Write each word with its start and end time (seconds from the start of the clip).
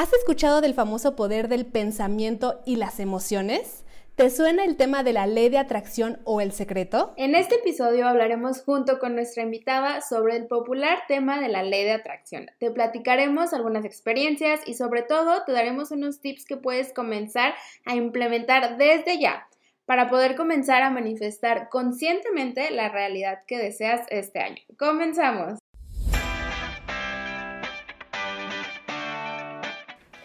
¿Has 0.00 0.14
escuchado 0.14 0.62
del 0.62 0.72
famoso 0.72 1.14
poder 1.14 1.48
del 1.48 1.66
pensamiento 1.66 2.62
y 2.64 2.76
las 2.76 3.00
emociones? 3.00 3.84
¿Te 4.14 4.30
suena 4.30 4.64
el 4.64 4.78
tema 4.78 5.02
de 5.02 5.12
la 5.12 5.26
ley 5.26 5.50
de 5.50 5.58
atracción 5.58 6.20
o 6.24 6.40
el 6.40 6.52
secreto? 6.52 7.12
En 7.18 7.34
este 7.34 7.56
episodio 7.56 8.08
hablaremos 8.08 8.62
junto 8.62 8.98
con 8.98 9.14
nuestra 9.14 9.42
invitada 9.42 10.00
sobre 10.00 10.36
el 10.36 10.46
popular 10.46 11.00
tema 11.06 11.38
de 11.38 11.48
la 11.48 11.62
ley 11.62 11.84
de 11.84 11.92
atracción. 11.92 12.46
Te 12.58 12.70
platicaremos 12.70 13.52
algunas 13.52 13.84
experiencias 13.84 14.60
y 14.64 14.72
sobre 14.72 15.02
todo 15.02 15.44
te 15.44 15.52
daremos 15.52 15.90
unos 15.90 16.22
tips 16.22 16.46
que 16.46 16.56
puedes 16.56 16.94
comenzar 16.94 17.52
a 17.84 17.94
implementar 17.94 18.78
desde 18.78 19.20
ya 19.20 19.48
para 19.84 20.08
poder 20.08 20.34
comenzar 20.34 20.82
a 20.82 20.88
manifestar 20.88 21.68
conscientemente 21.68 22.70
la 22.70 22.88
realidad 22.88 23.40
que 23.46 23.58
deseas 23.58 24.06
este 24.08 24.38
año. 24.38 24.62
Comenzamos. 24.78 25.59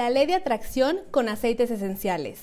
La 0.00 0.08
ley 0.08 0.24
de 0.24 0.34
atracción 0.34 1.00
con 1.10 1.28
aceites 1.28 1.70
esenciales. 1.70 2.40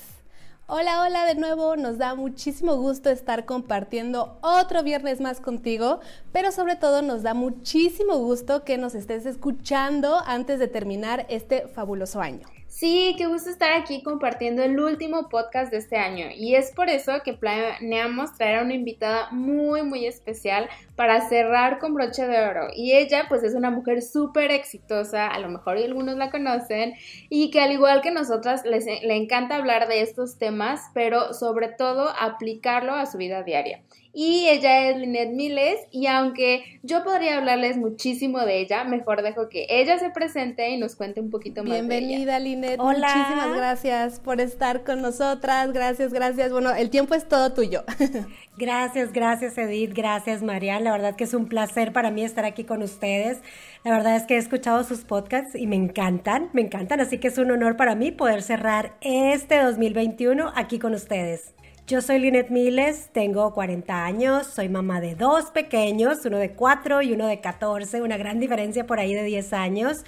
Hola, 0.68 1.02
hola 1.02 1.26
de 1.26 1.34
nuevo, 1.34 1.76
nos 1.76 1.98
da 1.98 2.14
muchísimo 2.14 2.76
gusto 2.76 3.10
estar 3.10 3.46
compartiendo 3.46 4.38
otro 4.44 4.84
viernes 4.84 5.22
más 5.22 5.42
contigo, 5.42 6.00
pero 6.32 6.52
sobre 6.52 6.76
todo 6.76 7.02
nos 7.02 7.24
da 7.24 7.34
muchísimo 7.34 8.20
gusto 8.20 8.64
que 8.64 8.78
nos 8.78 8.94
estés 8.94 9.26
escuchando 9.26 10.20
antes 10.28 10.60
de 10.60 10.68
terminar 10.68 11.26
este 11.30 11.68
fabuloso 11.68 12.22
año. 12.22 12.48
Sí, 12.80 13.16
qué 13.18 13.26
gusto 13.26 13.50
estar 13.50 13.74
aquí 13.74 14.04
compartiendo 14.04 14.62
el 14.62 14.80
último 14.80 15.30
podcast 15.30 15.72
de 15.72 15.78
este 15.80 15.96
año. 15.98 16.28
Y 16.36 16.54
es 16.54 16.72
por 16.76 16.90
eso 16.90 17.24
que 17.26 17.34
planeamos 17.34 18.34
traer 18.34 18.60
a 18.60 18.62
una 18.62 18.76
invitada 18.76 19.32
muy 19.32 19.82
muy 19.82 20.06
especial 20.06 20.70
para 20.96 21.28
cerrar 21.28 21.80
con 21.80 21.96
broche 21.96 22.28
de 22.28 22.40
oro. 22.40 22.68
Y 22.76 22.92
ella 22.92 23.26
pues 23.30 23.42
es 23.42 23.56
una 23.56 23.72
mujer 23.72 24.04
súper 24.04 24.52
exitosa, 24.52 25.26
a 25.26 25.40
lo 25.40 25.50
mejor 25.50 25.78
algunos 25.78 26.18
la 26.18 26.30
conocen 26.30 26.94
y 27.30 27.50
que 27.50 27.62
al 27.62 27.72
igual 27.72 28.02
que 28.02 28.12
nosotras 28.12 28.64
les, 28.64 28.86
le 28.86 29.16
encanta 29.16 29.56
hablar 29.56 29.88
de 29.88 30.02
estos 30.02 30.38
temas 30.38 30.92
pero 30.94 31.34
sobre 31.34 31.70
todo 31.70 32.10
aplicarlo 32.20 32.94
a 32.94 33.08
su 33.08 33.18
vida 33.18 33.42
diaria 33.42 33.82
y 34.20 34.48
ella 34.48 34.90
es 34.90 34.98
Lynette 34.98 35.36
Miles 35.36 35.80
y 35.92 36.08
aunque 36.08 36.80
yo 36.82 37.04
podría 37.04 37.38
hablarles 37.38 37.78
muchísimo 37.78 38.40
de 38.40 38.62
ella, 38.62 38.84
mejor 38.84 39.22
dejo 39.22 39.48
que 39.48 39.68
ella 39.70 40.00
se 40.00 40.10
presente 40.10 40.72
y 40.72 40.78
nos 40.78 40.96
cuente 40.96 41.22
un 41.22 41.30
poquito 41.30 41.64
más. 41.64 41.74
Bienvenida 41.74 42.40
Lynette, 42.40 42.80
Hola. 42.80 43.14
muchísimas 43.16 43.56
gracias 43.56 44.20
por 44.20 44.42
estar 44.42 44.84
con 44.84 45.04
nosotras, 45.04 45.72
gracias, 45.72 46.12
gracias. 46.14 46.52
Bueno, 46.52 46.74
el 46.74 46.90
tiempo 46.90 47.14
es 47.14 47.28
todo 47.28 47.54
tuyo. 47.54 47.84
Gracias, 48.58 49.14
gracias 49.14 49.56
Edith, 49.60 49.94
gracias 49.94 50.42
Marian. 50.42 50.84
La 50.84 50.92
verdad 50.92 51.16
que 51.16 51.26
es 51.26 51.36
un 51.36 51.48
placer 51.48 51.94
para 51.94 52.10
mí 52.10 52.24
estar 52.24 52.44
aquí 52.44 52.64
con 52.64 52.82
ustedes. 52.82 53.38
La 53.84 53.92
verdad 53.92 54.16
es 54.16 54.24
que 54.24 54.34
he 54.34 54.38
escuchado 54.38 54.84
sus 54.84 55.02
podcasts 55.02 55.54
y 55.54 55.68
me 55.68 55.76
encantan, 55.76 56.50
me 56.54 56.62
encantan, 56.62 57.00
así 57.00 57.20
que 57.20 57.28
es 57.28 57.38
un 57.38 57.52
honor 57.52 57.78
para 57.78 57.94
mí 57.94 58.12
poder 58.12 58.42
cerrar 58.42 58.98
este 59.02 59.62
2021 59.62 60.54
aquí 60.56 60.80
con 60.80 60.96
ustedes. 60.96 61.54
Yo 61.90 62.02
soy 62.02 62.20
Lynette 62.20 62.50
Miles, 62.52 63.08
tengo 63.14 63.54
40 63.54 64.04
años, 64.04 64.46
soy 64.48 64.68
mamá 64.68 65.00
de 65.00 65.16
dos 65.16 65.52
pequeños, 65.52 66.26
uno 66.26 66.38
de 66.38 66.52
4 66.52 67.02
y 67.02 67.14
uno 67.14 67.28
de 67.28 67.40
14, 67.40 68.02
una 68.02 68.18
gran 68.18 68.42
diferencia 68.42 68.86
por 68.86 69.00
ahí 69.00 69.14
de 69.14 69.24
10 69.24 69.54
años. 69.54 70.04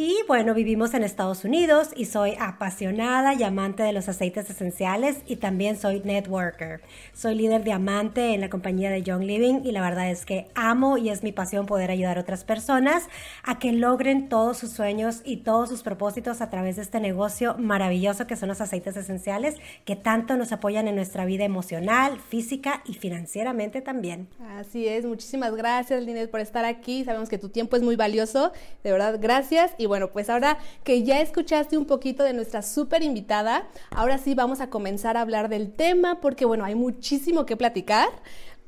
Y 0.00 0.14
bueno, 0.28 0.54
vivimos 0.54 0.94
en 0.94 1.02
Estados 1.02 1.42
Unidos 1.42 1.88
y 1.96 2.04
soy 2.04 2.36
apasionada 2.38 3.34
y 3.34 3.42
amante 3.42 3.82
de 3.82 3.92
los 3.92 4.08
aceites 4.08 4.48
esenciales 4.48 5.22
y 5.26 5.34
también 5.34 5.76
soy 5.76 5.98
networker. 6.04 6.82
Soy 7.12 7.34
líder 7.34 7.64
diamante 7.64 8.32
en 8.32 8.40
la 8.40 8.48
compañía 8.48 8.90
de 8.90 9.02
Young 9.02 9.24
Living 9.24 9.62
y 9.64 9.72
la 9.72 9.80
verdad 9.80 10.08
es 10.08 10.24
que 10.24 10.46
amo 10.54 10.98
y 10.98 11.08
es 11.08 11.24
mi 11.24 11.32
pasión 11.32 11.66
poder 11.66 11.90
ayudar 11.90 12.16
a 12.16 12.20
otras 12.20 12.44
personas 12.44 13.08
a 13.42 13.58
que 13.58 13.72
logren 13.72 14.28
todos 14.28 14.58
sus 14.58 14.70
sueños 14.70 15.20
y 15.24 15.38
todos 15.38 15.68
sus 15.68 15.82
propósitos 15.82 16.42
a 16.42 16.48
través 16.48 16.76
de 16.76 16.82
este 16.82 17.00
negocio 17.00 17.56
maravilloso 17.58 18.28
que 18.28 18.36
son 18.36 18.50
los 18.50 18.60
aceites 18.60 18.96
esenciales 18.96 19.56
que 19.84 19.96
tanto 19.96 20.36
nos 20.36 20.52
apoyan 20.52 20.86
en 20.86 20.94
nuestra 20.94 21.24
vida 21.24 21.42
emocional, 21.42 22.20
física 22.20 22.84
y 22.86 22.94
financieramente 22.94 23.80
también. 23.80 24.28
Así 24.56 24.86
es, 24.86 25.04
muchísimas 25.04 25.56
gracias 25.56 26.04
Linet 26.04 26.30
por 26.30 26.38
estar 26.38 26.64
aquí. 26.64 27.04
Sabemos 27.04 27.28
que 27.28 27.38
tu 27.38 27.48
tiempo 27.48 27.74
es 27.74 27.82
muy 27.82 27.96
valioso. 27.96 28.52
De 28.84 28.92
verdad, 28.92 29.18
gracias. 29.20 29.72
Y 29.76 29.87
bueno, 29.88 30.10
pues 30.12 30.30
ahora 30.30 30.58
que 30.84 31.02
ya 31.02 31.20
escuchaste 31.20 31.76
un 31.76 31.86
poquito 31.86 32.22
de 32.22 32.32
nuestra 32.32 32.62
súper 32.62 33.02
invitada, 33.02 33.66
ahora 33.90 34.18
sí 34.18 34.34
vamos 34.34 34.60
a 34.60 34.70
comenzar 34.70 35.16
a 35.16 35.22
hablar 35.22 35.48
del 35.48 35.72
tema 35.72 36.20
porque 36.20 36.44
bueno, 36.44 36.64
hay 36.64 36.74
muchísimo 36.74 37.46
que 37.46 37.56
platicar. 37.56 38.08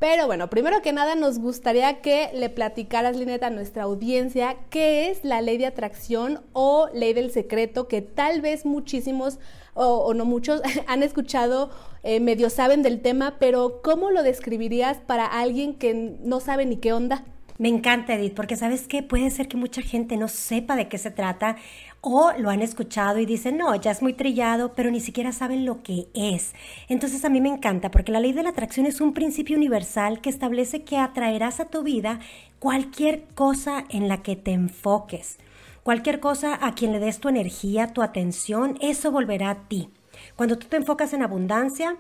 Pero 0.01 0.27
bueno, 0.27 0.49
primero 0.49 0.81
que 0.81 0.95
nada 0.95 1.15
nos 1.15 1.39
gustaría 1.39 2.01
que 2.01 2.31
le 2.33 2.49
platicaras, 2.49 3.19
Lineta, 3.19 3.49
a 3.49 3.51
nuestra 3.51 3.83
audiencia 3.83 4.57
qué 4.71 5.11
es 5.11 5.25
la 5.25 5.43
ley 5.43 5.59
de 5.59 5.67
atracción 5.67 6.41
o 6.55 6.89
ley 6.95 7.13
del 7.13 7.31
secreto 7.31 7.87
que 7.87 8.01
tal 8.01 8.41
vez 8.41 8.65
muchísimos 8.65 9.39
o, 9.75 10.15
no 10.15 10.25
muchos 10.25 10.63
han 10.87 11.03
escuchado, 11.03 11.71
eh, 12.03 12.19
medio 12.19 12.49
saben 12.49 12.83
del 12.83 13.03
tema, 13.03 13.37
pero 13.39 13.83
¿cómo 13.83 14.11
lo 14.11 14.23
describirías 14.23 14.97
para 14.99 15.27
alguien 15.27 15.75
que 15.75 15.93
no 15.95 16.41
sabe 16.41 16.65
ni 16.65 16.79
qué 16.79 16.95
onda? 16.95 17.25
Me 17.61 17.69
encanta, 17.69 18.15
Edith, 18.15 18.33
porque 18.33 18.57
sabes 18.57 18.89
que 18.89 19.03
puede 19.03 19.29
ser 19.29 19.47
que 19.47 19.59
mucha 19.59 19.83
gente 19.83 20.17
no 20.17 20.29
sepa 20.29 20.77
de 20.77 20.89
qué 20.89 20.97
se 20.97 21.11
trata 21.11 21.57
o 22.01 22.33
lo 22.39 22.49
han 22.49 22.63
escuchado 22.63 23.19
y 23.19 23.27
dicen, 23.27 23.59
no, 23.59 23.75
ya 23.75 23.91
es 23.91 24.01
muy 24.01 24.15
trillado, 24.15 24.73
pero 24.73 24.91
ni 24.91 24.99
siquiera 24.99 25.31
saben 25.31 25.67
lo 25.67 25.83
que 25.83 26.09
es. 26.15 26.55
Entonces 26.89 27.23
a 27.23 27.29
mí 27.29 27.43
me 27.43 27.51
encanta 27.51 27.91
porque 27.91 28.13
la 28.13 28.21
ley 28.21 28.33
de 28.33 28.45
la 28.45 28.49
atracción 28.49 28.87
es 28.87 29.03
un 29.03 29.13
principio 29.13 29.59
universal 29.59 30.23
que 30.23 30.31
establece 30.31 30.85
que 30.85 30.97
atraerás 30.97 31.61
a 31.61 31.67
tu 31.67 31.83
vida 31.83 32.21
cualquier 32.61 33.25
cosa 33.35 33.85
en 33.91 34.09
la 34.09 34.23
que 34.23 34.37
te 34.37 34.53
enfoques. 34.53 35.37
Cualquier 35.83 36.19
cosa 36.19 36.59
a 36.63 36.75
quien 36.75 36.93
le 36.93 36.99
des 36.99 37.21
tu 37.21 37.29
energía, 37.29 37.89
tu 37.89 38.01
atención, 38.01 38.79
eso 38.81 39.13
volverá 39.13 39.51
a 39.51 39.69
ti. 39.69 39.91
Cuando 40.35 40.57
tú 40.57 40.67
te 40.67 40.79
enfocas 40.79 41.13
en 41.13 41.23
abundancia, 41.23 41.99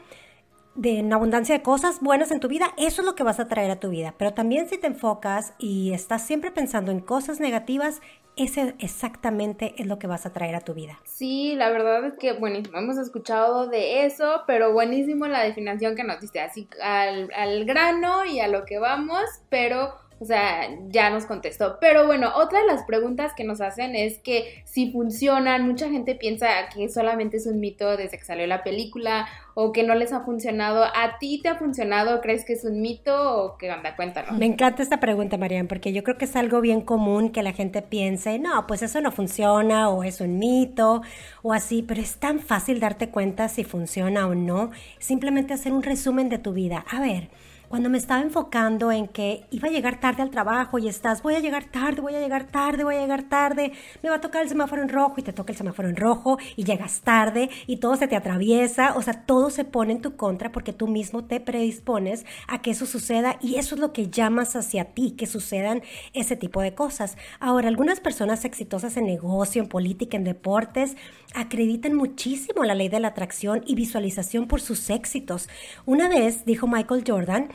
de 0.74 1.00
una 1.00 1.16
abundancia 1.16 1.56
de 1.56 1.62
cosas 1.62 2.00
buenas 2.00 2.30
en 2.30 2.40
tu 2.40 2.48
vida, 2.48 2.72
eso 2.78 3.02
es 3.02 3.06
lo 3.06 3.14
que 3.14 3.22
vas 3.22 3.40
a 3.40 3.48
traer 3.48 3.70
a 3.70 3.80
tu 3.80 3.90
vida. 3.90 4.14
Pero 4.16 4.34
también 4.34 4.68
si 4.68 4.78
te 4.78 4.86
enfocas 4.86 5.54
y 5.58 5.92
estás 5.92 6.26
siempre 6.26 6.50
pensando 6.50 6.92
en 6.92 7.00
cosas 7.00 7.40
negativas, 7.40 8.00
ese 8.36 8.74
exactamente 8.78 9.74
es 9.76 9.86
lo 9.86 9.98
que 9.98 10.06
vas 10.06 10.24
a 10.24 10.32
traer 10.32 10.54
a 10.54 10.60
tu 10.60 10.72
vida. 10.72 10.98
Sí, 11.04 11.54
la 11.56 11.70
verdad 11.70 12.04
es 12.04 12.14
que 12.14 12.32
buenísimo, 12.32 12.78
hemos 12.78 12.96
escuchado 12.96 13.66
de 13.66 14.06
eso, 14.06 14.42
pero 14.46 14.72
buenísimo 14.72 15.26
la 15.26 15.42
definición 15.42 15.94
que 15.94 16.04
nos 16.04 16.20
diste, 16.20 16.40
así 16.40 16.68
al, 16.82 17.30
al 17.34 17.64
grano 17.64 18.24
y 18.24 18.40
a 18.40 18.48
lo 18.48 18.64
que 18.64 18.78
vamos, 18.78 19.24
pero 19.50 19.94
o 20.20 20.26
sea, 20.26 20.68
ya 20.88 21.08
nos 21.08 21.24
contestó. 21.24 21.78
Pero 21.80 22.06
bueno, 22.06 22.30
otra 22.36 22.60
de 22.60 22.66
las 22.66 22.84
preguntas 22.84 23.32
que 23.34 23.42
nos 23.42 23.62
hacen 23.62 23.96
es 23.96 24.18
que 24.18 24.62
si 24.66 24.92
funcionan, 24.92 25.66
mucha 25.66 25.88
gente 25.88 26.14
piensa 26.14 26.46
que 26.74 26.90
solamente 26.90 27.38
es 27.38 27.46
un 27.46 27.58
mito 27.58 27.96
desde 27.96 28.18
que 28.18 28.24
salió 28.24 28.46
la 28.46 28.62
película 28.62 29.26
o 29.54 29.72
que 29.72 29.82
no 29.82 29.94
les 29.94 30.12
ha 30.12 30.20
funcionado. 30.20 30.84
¿A 30.84 31.18
ti 31.18 31.40
te 31.42 31.48
ha 31.48 31.54
funcionado? 31.54 32.20
¿Crees 32.20 32.44
que 32.44 32.52
es 32.52 32.64
un 32.66 32.82
mito 32.82 33.44
o 33.44 33.56
qué 33.56 33.72
onda? 33.72 33.96
Cuéntanos. 33.96 34.36
Me 34.36 34.44
encanta 34.44 34.82
esta 34.82 35.00
pregunta, 35.00 35.38
Marian, 35.38 35.68
porque 35.68 35.94
yo 35.94 36.04
creo 36.04 36.18
que 36.18 36.26
es 36.26 36.36
algo 36.36 36.60
bien 36.60 36.82
común 36.82 37.30
que 37.30 37.42
la 37.42 37.52
gente 37.52 37.80
piense, 37.80 38.38
no, 38.38 38.66
pues 38.66 38.82
eso 38.82 39.00
no 39.00 39.12
funciona 39.12 39.88
o 39.88 40.04
es 40.04 40.20
un 40.20 40.38
mito 40.38 41.00
o 41.42 41.54
así, 41.54 41.82
pero 41.82 42.02
es 42.02 42.16
tan 42.16 42.40
fácil 42.40 42.78
darte 42.78 43.08
cuenta 43.08 43.48
si 43.48 43.64
funciona 43.64 44.26
o 44.26 44.34
no. 44.34 44.70
Simplemente 44.98 45.54
hacer 45.54 45.72
un 45.72 45.82
resumen 45.82 46.28
de 46.28 46.38
tu 46.38 46.52
vida. 46.52 46.84
A 46.90 47.00
ver, 47.00 47.30
cuando 47.70 47.88
me 47.88 47.98
estaba 47.98 48.20
enfocando 48.20 48.90
en 48.90 49.06
que 49.06 49.44
iba 49.52 49.68
a 49.68 49.70
llegar 49.70 50.00
tarde 50.00 50.22
al 50.22 50.30
trabajo 50.30 50.80
y 50.80 50.88
estás, 50.88 51.22
voy 51.22 51.36
a 51.36 51.38
llegar 51.38 51.66
tarde, 51.66 52.00
voy 52.00 52.16
a 52.16 52.18
llegar 52.18 52.48
tarde, 52.48 52.82
voy 52.82 52.96
a 52.96 53.00
llegar 53.00 53.22
tarde, 53.22 53.70
me 54.02 54.10
va 54.10 54.16
a 54.16 54.20
tocar 54.20 54.42
el 54.42 54.48
semáforo 54.48 54.82
en 54.82 54.88
rojo 54.88 55.14
y 55.18 55.22
te 55.22 55.32
toca 55.32 55.52
el 55.52 55.56
semáforo 55.56 55.88
en 55.88 55.94
rojo 55.94 56.36
y 56.56 56.64
llegas 56.64 57.02
tarde 57.02 57.48
y 57.68 57.76
todo 57.76 57.94
se 57.94 58.08
te 58.08 58.16
atraviesa, 58.16 58.96
o 58.96 59.02
sea, 59.02 59.24
todo 59.24 59.50
se 59.50 59.64
pone 59.64 59.92
en 59.92 60.02
tu 60.02 60.16
contra 60.16 60.50
porque 60.50 60.72
tú 60.72 60.88
mismo 60.88 61.22
te 61.26 61.38
predispones 61.38 62.26
a 62.48 62.60
que 62.60 62.72
eso 62.72 62.86
suceda 62.86 63.36
y 63.40 63.54
eso 63.54 63.76
es 63.76 63.80
lo 63.80 63.92
que 63.92 64.10
llamas 64.10 64.56
hacia 64.56 64.86
ti, 64.86 65.12
que 65.12 65.26
sucedan 65.26 65.82
ese 66.12 66.34
tipo 66.34 66.62
de 66.62 66.74
cosas. 66.74 67.16
Ahora, 67.38 67.68
algunas 67.68 68.00
personas 68.00 68.44
exitosas 68.44 68.96
en 68.96 69.04
negocio, 69.04 69.62
en 69.62 69.68
política, 69.68 70.16
en 70.16 70.24
deportes, 70.24 70.96
acreditan 71.36 71.94
muchísimo 71.94 72.64
la 72.64 72.74
ley 72.74 72.88
de 72.88 72.98
la 72.98 73.08
atracción 73.08 73.62
y 73.64 73.76
visualización 73.76 74.48
por 74.48 74.60
sus 74.60 74.90
éxitos. 74.90 75.48
Una 75.86 76.08
vez 76.08 76.44
dijo 76.44 76.66
Michael 76.66 77.04
Jordan, 77.06 77.48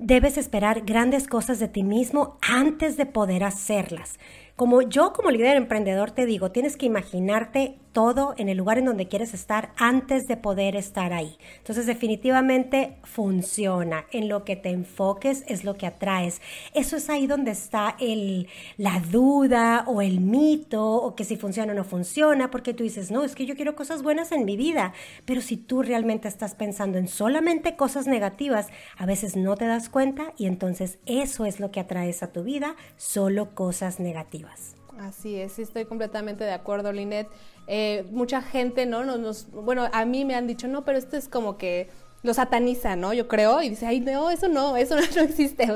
debes 0.00 0.38
esperar 0.38 0.80
grandes 0.80 1.28
cosas 1.28 1.58
de 1.60 1.68
ti 1.68 1.82
mismo 1.82 2.38
antes 2.40 2.96
de 2.96 3.04
poder 3.04 3.44
hacerlas. 3.44 4.18
Como 4.56 4.80
yo 4.82 5.12
como 5.12 5.30
líder 5.30 5.56
emprendedor 5.56 6.10
te 6.10 6.24
digo, 6.24 6.50
tienes 6.50 6.76
que 6.76 6.86
imaginarte 6.86 7.78
todo 7.92 8.34
en 8.38 8.48
el 8.48 8.58
lugar 8.58 8.78
en 8.78 8.84
donde 8.84 9.08
quieres 9.08 9.34
estar 9.34 9.72
antes 9.76 10.28
de 10.28 10.36
poder 10.36 10.76
estar 10.76 11.12
ahí. 11.12 11.36
Entonces 11.58 11.86
definitivamente 11.86 12.96
funciona. 13.02 14.06
En 14.12 14.28
lo 14.28 14.44
que 14.44 14.56
te 14.56 14.70
enfoques 14.70 15.44
es 15.48 15.64
lo 15.64 15.76
que 15.76 15.86
atraes. 15.86 16.40
Eso 16.74 16.96
es 16.96 17.10
ahí 17.10 17.26
donde 17.26 17.50
está 17.50 17.96
el, 17.98 18.48
la 18.76 19.00
duda 19.10 19.84
o 19.86 20.02
el 20.02 20.20
mito 20.20 20.84
o 20.86 21.14
que 21.14 21.24
si 21.24 21.36
funciona 21.36 21.72
o 21.72 21.76
no 21.76 21.84
funciona, 21.84 22.50
porque 22.50 22.74
tú 22.74 22.82
dices, 22.82 23.10
no, 23.10 23.24
es 23.24 23.34
que 23.34 23.46
yo 23.46 23.56
quiero 23.56 23.74
cosas 23.74 24.02
buenas 24.02 24.32
en 24.32 24.44
mi 24.44 24.56
vida, 24.56 24.92
pero 25.24 25.40
si 25.40 25.56
tú 25.56 25.82
realmente 25.82 26.28
estás 26.28 26.54
pensando 26.54 26.98
en 26.98 27.08
solamente 27.08 27.76
cosas 27.76 28.06
negativas, 28.06 28.68
a 28.96 29.06
veces 29.06 29.36
no 29.36 29.56
te 29.56 29.66
das 29.66 29.88
cuenta 29.88 30.32
y 30.36 30.46
entonces 30.46 30.98
eso 31.06 31.44
es 31.46 31.60
lo 31.60 31.70
que 31.70 31.80
atraes 31.80 32.22
a 32.22 32.32
tu 32.32 32.42
vida, 32.42 32.76
solo 32.96 33.54
cosas 33.54 34.00
negativas. 34.00 34.79
Así 35.00 35.36
es, 35.36 35.58
estoy 35.58 35.86
completamente 35.86 36.44
de 36.44 36.52
acuerdo, 36.52 36.92
Linet. 36.92 37.26
Eh, 37.66 38.04
mucha 38.10 38.42
gente, 38.42 38.84
¿no? 38.84 39.02
Nos, 39.02 39.50
bueno, 39.50 39.88
a 39.90 40.04
mí 40.04 40.26
me 40.26 40.34
han 40.34 40.46
dicho, 40.46 40.68
no, 40.68 40.84
pero 40.84 40.98
esto 40.98 41.16
es 41.16 41.26
como 41.26 41.56
que 41.56 41.88
lo 42.22 42.34
sataniza, 42.34 42.96
¿no? 42.96 43.14
Yo 43.14 43.26
creo, 43.26 43.62
y 43.62 43.70
dice, 43.70 43.86
ay, 43.86 44.00
no, 44.00 44.28
eso 44.28 44.48
no, 44.48 44.76
eso 44.76 44.96
no, 45.16 45.22
existe. 45.22 45.66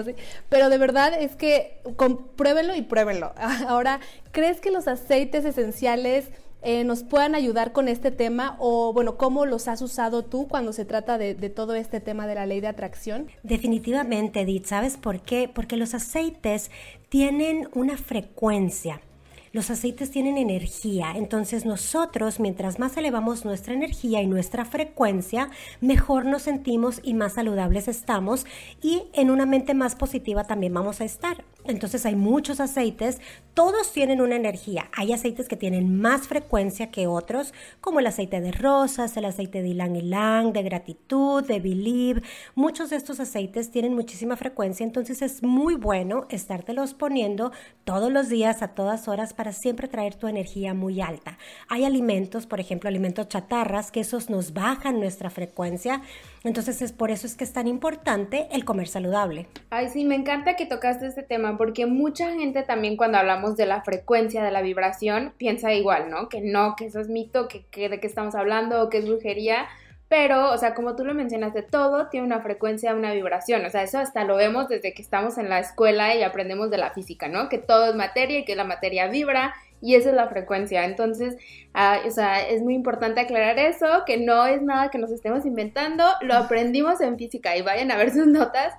pero 0.51 0.69
de 0.69 0.77
verdad 0.77 1.15
es 1.19 1.37
que 1.37 1.81
compruébenlo 1.97 2.75
y 2.77 2.83
pruébenlo. 2.83 3.33
Ahora, 3.67 4.01
¿crees 4.31 4.61
que 4.61 4.71
los 4.71 4.89
aceites 4.89 5.47
esenciales 5.47 6.29
eh, 6.61 6.85
nos 6.85 7.03
puedan 7.03 7.35
ayudar 7.35 7.73
con 7.73 7.89
este 7.89 8.11
tema? 8.11 8.57
O, 8.59 8.93
bueno, 8.93 9.17
¿cómo 9.17 9.47
los 9.47 9.69
has 9.69 9.81
usado 9.81 10.23
tú 10.23 10.49
cuando 10.49 10.75
se 10.75 10.85
trata 10.85 11.17
de, 11.17 11.35
de 11.35 11.49
todo 11.49 11.75
este 11.75 12.01
tema 12.01 12.27
de 12.27 12.35
la 12.35 12.45
ley 12.45 12.61
de 12.61 12.69
atracción? 12.69 13.29
Definitivamente, 13.43 14.43
Edith. 14.43 14.67
¿Sabes 14.67 14.99
por 14.99 15.23
qué? 15.23 15.49
Porque 15.49 15.79
los 15.79 15.95
aceites 15.95 16.71
tienen 17.09 17.71
una 17.73 17.97
frecuencia. 17.97 19.01
Los 19.55 19.71
aceites 19.71 20.11
tienen 20.11 20.37
energía, 20.37 21.13
entonces 21.15 21.65
nosotros 21.65 22.41
mientras 22.41 22.81
más 22.81 22.97
elevamos 22.97 23.45
nuestra 23.45 23.73
energía 23.73 24.21
y 24.21 24.27
nuestra 24.27 24.65
frecuencia, 24.65 25.49
mejor 25.81 26.25
nos 26.25 26.43
sentimos 26.43 26.99
y 27.05 27.15
más 27.15 27.35
saludables 27.35 27.87
estamos 27.87 28.47
y 28.83 29.05
en 29.13 29.31
una 29.31 29.47
mente 29.47 29.73
más 29.73 29.95
positiva 29.95 30.43
también 30.43 30.75
vamos 30.75 31.01
a 31.01 31.05
estar. 31.05 31.45
Entonces 31.67 32.05
hay 32.05 32.15
muchos 32.15 32.61
aceites, 32.61 33.21
todos 33.55 33.91
tienen 33.93 34.21
una 34.21 34.37
energía. 34.37 34.91
Hay 34.93 35.13
aceites 35.13 35.49
que 35.49 35.57
tienen 35.57 35.99
más 35.99 36.29
frecuencia 36.29 36.91
que 36.91 37.07
otros, 37.07 37.55
como 37.81 38.01
el 38.01 38.07
aceite 38.07 38.41
de 38.43 38.53
rosas, 38.53 39.17
el 39.17 39.25
aceite 39.25 39.63
de 39.63 39.71
ylang 39.71 39.97
ylang, 39.97 40.53
de 40.53 40.63
gratitud, 40.63 41.43
de 41.43 41.61
believe. 41.61 42.23
Muchos 42.55 42.91
de 42.91 42.97
estos 42.97 43.19
aceites 43.19 43.71
tienen 43.71 43.95
muchísima 43.95 44.37
frecuencia, 44.37 44.85
entonces 44.85 45.23
es 45.23 45.43
muy 45.43 45.75
bueno 45.77 46.27
estártelos 46.29 46.93
poniendo 46.93 47.53
todos 47.85 48.13
los 48.13 48.29
días, 48.29 48.61
a 48.61 48.75
todas 48.75 49.09
horas, 49.09 49.33
para 49.33 49.44
siempre 49.53 49.89
traer 49.89 50.15
tu 50.15 50.29
energía 50.29 50.75
muy 50.75 51.01
alta. 51.01 51.39
Hay 51.69 51.85
alimentos, 51.85 52.47
por 52.47 52.61
ejemplo, 52.61 52.89
alimentos 52.89 53.29
chatarras, 53.29 53.91
que 53.91 54.01
esos 54.01 54.31
nos 54.31 54.53
bajan 54.53 55.01
nuestra 55.01 55.31
frecuencia. 55.31 56.03
Entonces 56.43 56.83
es 56.83 56.93
por 56.93 57.11
eso 57.11 57.27
es 57.27 57.37
que 57.37 57.45
es 57.45 57.53
tan 57.53 57.67
importante 57.67 58.49
el 58.53 58.65
comer 58.65 58.89
saludable. 58.89 59.47
Ay, 59.71 59.89
sí, 59.89 60.05
me 60.05 60.15
encanta 60.15 60.57
que 60.57 60.67
tocaste 60.67 61.07
este 61.07 61.23
tema 61.23 61.57
porque 61.57 61.87
mucha 61.87 62.33
gente 62.33 62.63
también 62.63 62.97
cuando 62.97 63.19
hablamos 63.19 63.57
de 63.57 63.67
la 63.67 63.83
frecuencia 63.83 64.43
de 64.43 64.51
la 64.51 64.63
vibración 64.63 65.33
piensa 65.39 65.73
igual, 65.73 66.11
¿no? 66.11 66.29
Que 66.29 66.41
no, 66.41 66.77
que 66.77 66.87
eso 66.87 67.01
es 67.01 67.09
mito, 67.09 67.49
que, 67.49 67.89
de 67.89 68.01
qué 68.01 68.07
estamos 68.07 68.35
hablando 68.35 68.83
o 68.83 68.89
que 68.89 68.99
es 68.99 69.07
brujería. 69.07 69.67
Pero, 70.17 70.53
o 70.53 70.59
sea, 70.59 70.75
como 70.75 70.95
tú 70.95 71.05
lo 71.05 71.13
mencionaste, 71.13 71.63
todo 71.63 72.07
tiene 72.07 72.25
una 72.25 72.41
frecuencia, 72.41 72.95
una 72.95 73.13
vibración. 73.13 73.65
O 73.65 73.71
sea, 73.71 73.83
eso 73.83 73.99
hasta 73.99 74.23
lo 74.23 74.37
vemos 74.37 74.69
desde 74.69 74.95
que 74.95 75.03
estamos 75.03 75.39
en 75.39 75.49
la 75.49 75.59
escuela 75.59 76.15
y 76.15 76.23
aprendemos 76.23 76.71
de 76.71 76.79
la 76.79 76.93
física, 76.93 77.27
¿no? 77.27 77.49
Que 77.49 77.59
todo 77.59 77.91
es 77.91 77.97
materia 77.97 78.39
y 78.39 78.45
que 78.45 78.55
la 78.55 78.63
materia 78.63 79.09
vibra 79.09 79.57
y 79.81 79.97
esa 79.97 80.11
es 80.11 80.15
la 80.15 80.29
frecuencia. 80.29 80.85
Entonces, 80.85 81.37
ah, 81.75 81.99
o 82.07 82.11
sea, 82.13 82.49
es 82.49 82.63
muy 82.63 82.75
importante 82.75 83.21
aclarar 83.21 83.59
eso, 83.59 84.05
que 84.07 84.19
no 84.19 84.47
es 84.47 84.63
nada 84.63 84.89
que 84.93 84.99
nos 84.99 85.11
estemos 85.11 85.45
inventando, 85.47 86.05
lo 86.21 86.35
aprendimos 86.35 87.01
en 87.01 87.19
física 87.19 87.57
y 87.57 87.63
vayan 87.63 87.91
a 87.91 87.97
ver 87.97 88.13
sus 88.13 88.29
notas 88.29 88.73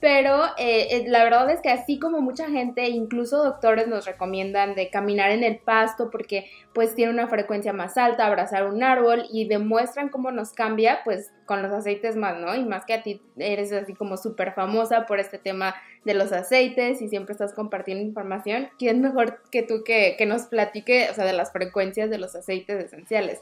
pero 0.00 0.46
eh, 0.56 0.88
eh, 0.90 1.04
la 1.08 1.22
verdad 1.22 1.50
es 1.50 1.60
que 1.60 1.68
así 1.68 1.98
como 1.98 2.22
mucha 2.22 2.48
gente, 2.48 2.88
incluso 2.88 3.44
doctores 3.44 3.86
nos 3.86 4.06
recomiendan 4.06 4.74
de 4.74 4.88
caminar 4.88 5.30
en 5.30 5.44
el 5.44 5.58
pasto 5.58 6.10
porque 6.10 6.50
pues 6.72 6.94
tiene 6.94 7.12
una 7.12 7.28
frecuencia 7.28 7.74
más 7.74 7.98
alta, 7.98 8.26
abrazar 8.26 8.66
un 8.66 8.82
árbol 8.82 9.26
y 9.30 9.46
demuestran 9.46 10.08
cómo 10.08 10.30
nos 10.30 10.52
cambia 10.52 11.00
pues 11.04 11.30
con 11.44 11.62
los 11.62 11.70
aceites 11.70 12.16
más, 12.16 12.38
¿no? 12.38 12.54
Y 12.54 12.64
más 12.64 12.86
que 12.86 12.94
a 12.94 13.02
ti 13.02 13.20
eres 13.36 13.72
así 13.72 13.92
como 13.92 14.16
súper 14.16 14.54
famosa 14.54 15.04
por 15.04 15.20
este 15.20 15.36
tema 15.36 15.74
de 16.04 16.14
los 16.14 16.32
aceites 16.32 17.02
y 17.02 17.08
siempre 17.08 17.32
estás 17.32 17.52
compartiendo 17.52 18.02
información, 18.02 18.68
¿quién 18.78 19.02
mejor 19.02 19.42
que 19.50 19.62
tú 19.62 19.82
que, 19.84 20.14
que 20.16 20.24
nos 20.24 20.44
platique, 20.46 21.10
o 21.10 21.14
sea, 21.14 21.26
de 21.26 21.34
las 21.34 21.52
frecuencias 21.52 22.08
de 22.08 22.16
los 22.16 22.34
aceites 22.34 22.82
esenciales? 22.84 23.40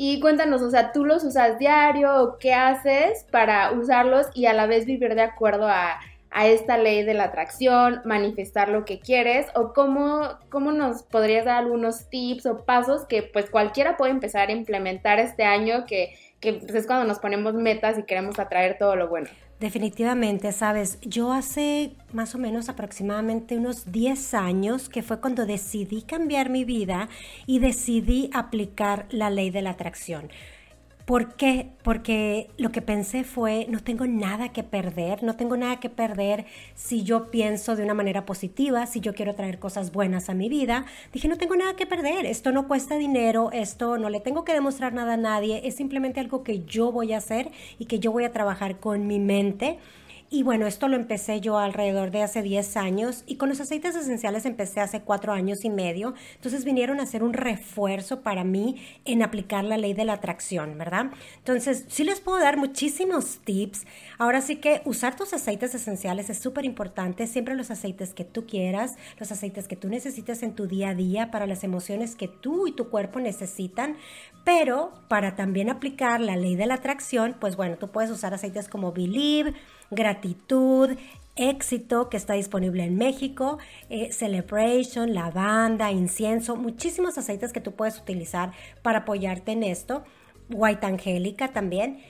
Y 0.00 0.20
cuéntanos, 0.20 0.62
o 0.62 0.70
sea, 0.70 0.92
¿tú 0.92 1.04
los 1.04 1.24
usas 1.24 1.58
diario 1.58 2.22
o 2.22 2.38
qué 2.38 2.54
haces 2.54 3.24
para 3.32 3.72
usarlos 3.72 4.26
y 4.32 4.46
a 4.46 4.52
la 4.52 4.66
vez 4.66 4.86
vivir 4.86 5.16
de 5.16 5.22
acuerdo 5.22 5.66
a, 5.66 5.98
esta 6.44 6.78
ley 6.78 7.02
de 7.02 7.14
la 7.14 7.24
atracción, 7.24 8.00
manifestar 8.04 8.68
lo 8.68 8.84
que 8.84 9.00
quieres 9.00 9.46
o 9.56 9.72
cómo, 9.72 10.38
cómo 10.50 10.70
nos 10.70 11.02
podrías 11.02 11.46
dar 11.46 11.64
algunos 11.64 12.08
tips 12.10 12.46
o 12.46 12.64
pasos 12.64 13.06
que 13.06 13.24
pues 13.24 13.50
cualquiera 13.50 13.96
puede 13.96 14.12
empezar 14.12 14.50
a 14.50 14.52
implementar 14.52 15.18
este 15.18 15.42
año 15.42 15.84
que, 15.84 16.14
que 16.40 16.54
pues, 16.54 16.74
es 16.74 16.86
cuando 16.86 17.06
nos 17.06 17.18
ponemos 17.18 17.54
metas 17.54 17.98
y 17.98 18.02
queremos 18.04 18.38
atraer 18.38 18.76
todo 18.78 18.96
lo 18.96 19.08
bueno? 19.08 19.28
Definitivamente, 19.60 20.52
sabes, 20.52 21.00
yo 21.02 21.32
hace 21.32 21.92
más 22.12 22.36
o 22.36 22.38
menos 22.38 22.68
aproximadamente 22.68 23.56
unos 23.56 23.90
10 23.90 24.34
años 24.34 24.88
que 24.88 25.02
fue 25.02 25.20
cuando 25.20 25.46
decidí 25.46 26.02
cambiar 26.02 26.48
mi 26.48 26.64
vida 26.64 27.08
y 27.44 27.58
decidí 27.58 28.30
aplicar 28.32 29.06
la 29.10 29.30
ley 29.30 29.50
de 29.50 29.62
la 29.62 29.70
atracción. 29.70 30.30
¿Por 31.08 31.36
qué? 31.36 31.70
Porque 31.82 32.50
lo 32.58 32.70
que 32.70 32.82
pensé 32.82 33.24
fue, 33.24 33.64
no 33.70 33.82
tengo 33.82 34.06
nada 34.06 34.50
que 34.50 34.62
perder, 34.62 35.22
no 35.22 35.36
tengo 35.36 35.56
nada 35.56 35.80
que 35.80 35.88
perder 35.88 36.44
si 36.74 37.02
yo 37.02 37.30
pienso 37.30 37.76
de 37.76 37.82
una 37.82 37.94
manera 37.94 38.26
positiva, 38.26 38.84
si 38.84 39.00
yo 39.00 39.14
quiero 39.14 39.34
traer 39.34 39.58
cosas 39.58 39.90
buenas 39.90 40.28
a 40.28 40.34
mi 40.34 40.50
vida. 40.50 40.84
Dije, 41.10 41.26
no 41.26 41.38
tengo 41.38 41.56
nada 41.56 41.76
que 41.76 41.86
perder, 41.86 42.26
esto 42.26 42.52
no 42.52 42.68
cuesta 42.68 42.98
dinero, 42.98 43.48
esto 43.52 43.96
no 43.96 44.10
le 44.10 44.20
tengo 44.20 44.44
que 44.44 44.52
demostrar 44.52 44.92
nada 44.92 45.14
a 45.14 45.16
nadie, 45.16 45.62
es 45.64 45.76
simplemente 45.76 46.20
algo 46.20 46.42
que 46.42 46.62
yo 46.66 46.92
voy 46.92 47.14
a 47.14 47.16
hacer 47.16 47.52
y 47.78 47.86
que 47.86 48.00
yo 48.00 48.12
voy 48.12 48.24
a 48.24 48.32
trabajar 48.32 48.78
con 48.78 49.06
mi 49.06 49.18
mente 49.18 49.78
y 50.30 50.42
bueno, 50.42 50.66
esto 50.66 50.88
lo 50.88 50.96
empecé 50.96 51.40
yo 51.40 51.58
alrededor 51.58 52.10
de 52.10 52.22
hace 52.22 52.42
10 52.42 52.76
años 52.76 53.24
y 53.26 53.36
con 53.36 53.48
los 53.48 53.60
aceites 53.60 53.96
esenciales 53.96 54.44
empecé 54.44 54.80
hace 54.80 55.00
4 55.00 55.32
años 55.32 55.64
y 55.64 55.70
medio. 55.70 56.14
Entonces 56.34 56.66
vinieron 56.66 57.00
a 57.00 57.06
ser 57.06 57.22
un 57.22 57.32
refuerzo 57.32 58.20
para 58.20 58.44
mí 58.44 58.76
en 59.06 59.22
aplicar 59.22 59.64
la 59.64 59.78
ley 59.78 59.94
de 59.94 60.04
la 60.04 60.14
atracción, 60.14 60.76
¿verdad? 60.76 61.12
Entonces 61.38 61.86
sí 61.88 62.04
les 62.04 62.20
puedo 62.20 62.38
dar 62.38 62.58
muchísimos 62.58 63.38
tips. 63.38 63.86
Ahora 64.18 64.42
sí 64.42 64.56
que 64.56 64.82
usar 64.84 65.16
tus 65.16 65.32
aceites 65.32 65.74
esenciales 65.74 66.28
es 66.28 66.38
súper 66.38 66.66
importante. 66.66 67.26
Siempre 67.26 67.54
los 67.54 67.70
aceites 67.70 68.12
que 68.12 68.24
tú 68.24 68.46
quieras, 68.46 68.96
los 69.18 69.32
aceites 69.32 69.66
que 69.66 69.76
tú 69.76 69.88
necesites 69.88 70.42
en 70.42 70.54
tu 70.54 70.66
día 70.66 70.90
a 70.90 70.94
día 70.94 71.30
para 71.30 71.46
las 71.46 71.64
emociones 71.64 72.16
que 72.16 72.28
tú 72.28 72.66
y 72.66 72.72
tu 72.72 72.90
cuerpo 72.90 73.18
necesitan. 73.18 73.96
Pero 74.44 74.92
para 75.08 75.36
también 75.36 75.70
aplicar 75.70 76.20
la 76.20 76.36
ley 76.36 76.54
de 76.54 76.66
la 76.66 76.74
atracción, 76.74 77.34
pues 77.40 77.56
bueno, 77.56 77.76
tú 77.76 77.88
puedes 77.88 78.10
usar 78.10 78.34
aceites 78.34 78.68
como 78.68 78.92
Believe, 78.92 79.54
gratitud, 79.90 80.96
éxito 81.38 82.08
que 82.08 82.16
está 82.16 82.34
disponible 82.34 82.84
en 82.84 82.96
México, 82.96 83.58
eh, 83.88 84.12
celebration, 84.12 85.14
lavanda, 85.14 85.92
incienso, 85.92 86.56
muchísimos 86.56 87.16
aceites 87.16 87.52
que 87.52 87.60
tú 87.60 87.72
puedes 87.72 87.98
utilizar 87.98 88.52
para 88.82 89.00
apoyarte 89.00 89.52
en 89.52 89.62
esto, 89.62 90.02
white 90.50 90.84
angélica 90.84 91.48
también. 91.48 92.00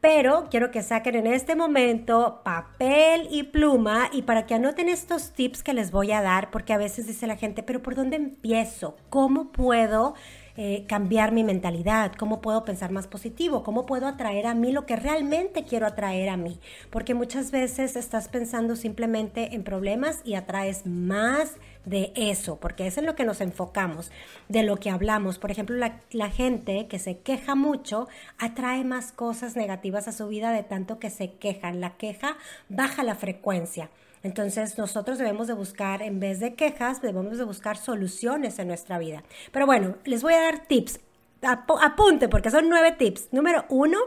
Pero 0.00 0.48
quiero 0.50 0.72
que 0.72 0.82
saquen 0.82 1.14
en 1.14 1.28
este 1.28 1.54
momento 1.54 2.40
papel 2.42 3.28
y 3.30 3.44
pluma 3.44 4.10
y 4.12 4.22
para 4.22 4.46
que 4.46 4.54
anoten 4.54 4.88
estos 4.88 5.32
tips 5.32 5.62
que 5.62 5.74
les 5.74 5.92
voy 5.92 6.10
a 6.10 6.20
dar, 6.20 6.50
porque 6.50 6.72
a 6.72 6.76
veces 6.76 7.06
dice 7.06 7.28
la 7.28 7.36
gente, 7.36 7.62
pero 7.62 7.82
¿por 7.82 7.94
dónde 7.94 8.16
empiezo? 8.16 8.96
¿Cómo 9.10 9.52
puedo 9.52 10.14
eh, 10.56 10.84
cambiar 10.86 11.32
mi 11.32 11.44
mentalidad, 11.44 12.12
cómo 12.18 12.40
puedo 12.40 12.64
pensar 12.64 12.92
más 12.92 13.06
positivo, 13.06 13.62
cómo 13.62 13.86
puedo 13.86 14.06
atraer 14.06 14.46
a 14.46 14.54
mí 14.54 14.72
lo 14.72 14.84
que 14.84 14.96
realmente 14.96 15.64
quiero 15.64 15.86
atraer 15.86 16.28
a 16.28 16.36
mí. 16.36 16.60
Porque 16.90 17.14
muchas 17.14 17.50
veces 17.50 17.96
estás 17.96 18.28
pensando 18.28 18.76
simplemente 18.76 19.54
en 19.54 19.64
problemas 19.64 20.20
y 20.24 20.34
atraes 20.34 20.86
más 20.86 21.56
de 21.84 22.12
eso, 22.14 22.58
porque 22.60 22.86
es 22.86 22.98
en 22.98 23.06
lo 23.06 23.14
que 23.14 23.24
nos 23.24 23.40
enfocamos, 23.40 24.12
de 24.48 24.62
lo 24.62 24.76
que 24.76 24.90
hablamos. 24.90 25.38
Por 25.38 25.50
ejemplo, 25.50 25.76
la, 25.76 26.00
la, 26.10 26.30
gente 26.30 26.86
que 26.86 26.98
se 26.98 27.18
queja 27.18 27.54
mucho 27.54 28.08
atrae 28.38 28.84
más 28.84 29.12
cosas 29.12 29.56
negativas 29.56 30.06
a 30.06 30.12
su 30.12 30.28
vida 30.28 30.52
de 30.52 30.62
tanto 30.62 30.98
que 30.98 31.10
se 31.10 31.32
quejan. 31.32 31.80
La 31.80 31.96
queja 31.96 32.36
baja 32.68 33.02
la 33.02 33.14
frecuencia. 33.14 33.90
Entonces 34.22 34.78
nosotros 34.78 35.18
debemos 35.18 35.46
de 35.48 35.54
buscar, 35.54 36.02
en 36.02 36.20
vez 36.20 36.40
de 36.40 36.54
quejas, 36.54 37.02
debemos 37.02 37.38
de 37.38 37.44
buscar 37.44 37.76
soluciones 37.76 38.58
en 38.58 38.68
nuestra 38.68 38.98
vida. 38.98 39.22
Pero 39.50 39.66
bueno, 39.66 39.96
les 40.04 40.22
voy 40.22 40.34
a 40.34 40.40
dar 40.40 40.66
tips. 40.66 41.00
Apunte 41.42 42.28
porque 42.28 42.50
son 42.50 42.68
nueve 42.68 42.92
tips. 42.92 43.28
Número 43.32 43.64
uno, 43.68 43.98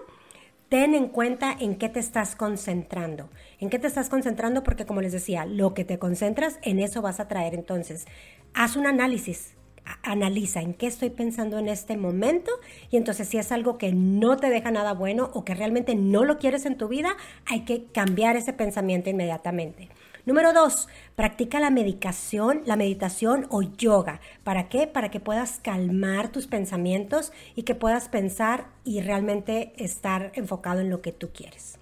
ten 0.70 0.96
en 0.96 1.10
cuenta 1.10 1.56
en 1.60 1.76
qué 1.76 1.90
te 1.90 2.00
estás 2.00 2.36
concentrando. 2.36 3.30
En 3.60 3.70
qué 3.70 3.78
te 3.78 3.88
estás 3.88 4.10
concentrando 4.10 4.64
porque 4.64 4.86
como 4.86 5.02
les 5.02 5.12
decía, 5.12 5.46
lo 5.46 5.74
que 5.74 5.84
te 5.84 6.00
concentras, 6.00 6.60
en 6.62 6.80
eso 6.80 7.02
vas 7.02 7.20
a 7.20 7.28
traer. 7.28 7.54
Entonces, 7.54 8.06
haz 8.54 8.78
un 8.78 8.88
análisis. 8.88 9.55
Analiza 10.04 10.62
en 10.62 10.74
qué 10.74 10.88
estoy 10.88 11.10
pensando 11.10 11.58
en 11.60 11.68
este 11.68 11.98
momento 11.98 12.52
y 12.92 12.98
entonces 12.98 13.28
si 13.28 13.38
es 13.38 13.52
algo 13.52 13.78
que 13.78 13.92
no 13.92 14.38
te 14.38 14.50
deja 14.50 14.72
nada 14.72 14.94
bueno 14.94 15.32
o 15.34 15.46
que 15.46 15.56
realmente 15.56 15.96
no 15.96 16.26
lo 16.26 16.38
quieres 16.38 16.66
en 16.66 16.78
tu 16.78 16.88
vida, 16.88 17.16
hay 17.46 17.62
que 17.62 17.86
cambiar 17.86 18.36
ese 18.36 18.54
pensamiento 18.54 19.10
inmediatamente. 19.10 19.90
Número 20.26 20.54
dos, 20.54 20.88
practica 21.16 21.60
la 21.60 21.70
medicación, 21.70 22.64
la 22.66 22.76
meditación 22.76 23.46
o 23.52 23.62
yoga. 23.62 24.22
¿Para 24.44 24.70
qué? 24.70 24.88
Para 24.88 25.12
que 25.12 25.20
puedas 25.20 25.60
calmar 25.60 26.32
tus 26.32 26.48
pensamientos 26.48 27.32
y 27.56 27.62
que 27.62 27.76
puedas 27.76 28.10
pensar 28.10 28.66
y 28.84 29.02
realmente 29.02 29.74
estar 29.78 30.32
enfocado 30.34 30.82
en 30.82 30.90
lo 30.90 31.04
que 31.04 31.12
tú 31.12 31.30
quieres. 31.32 31.78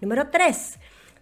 Número 0.00 0.28
tres, 0.28 0.78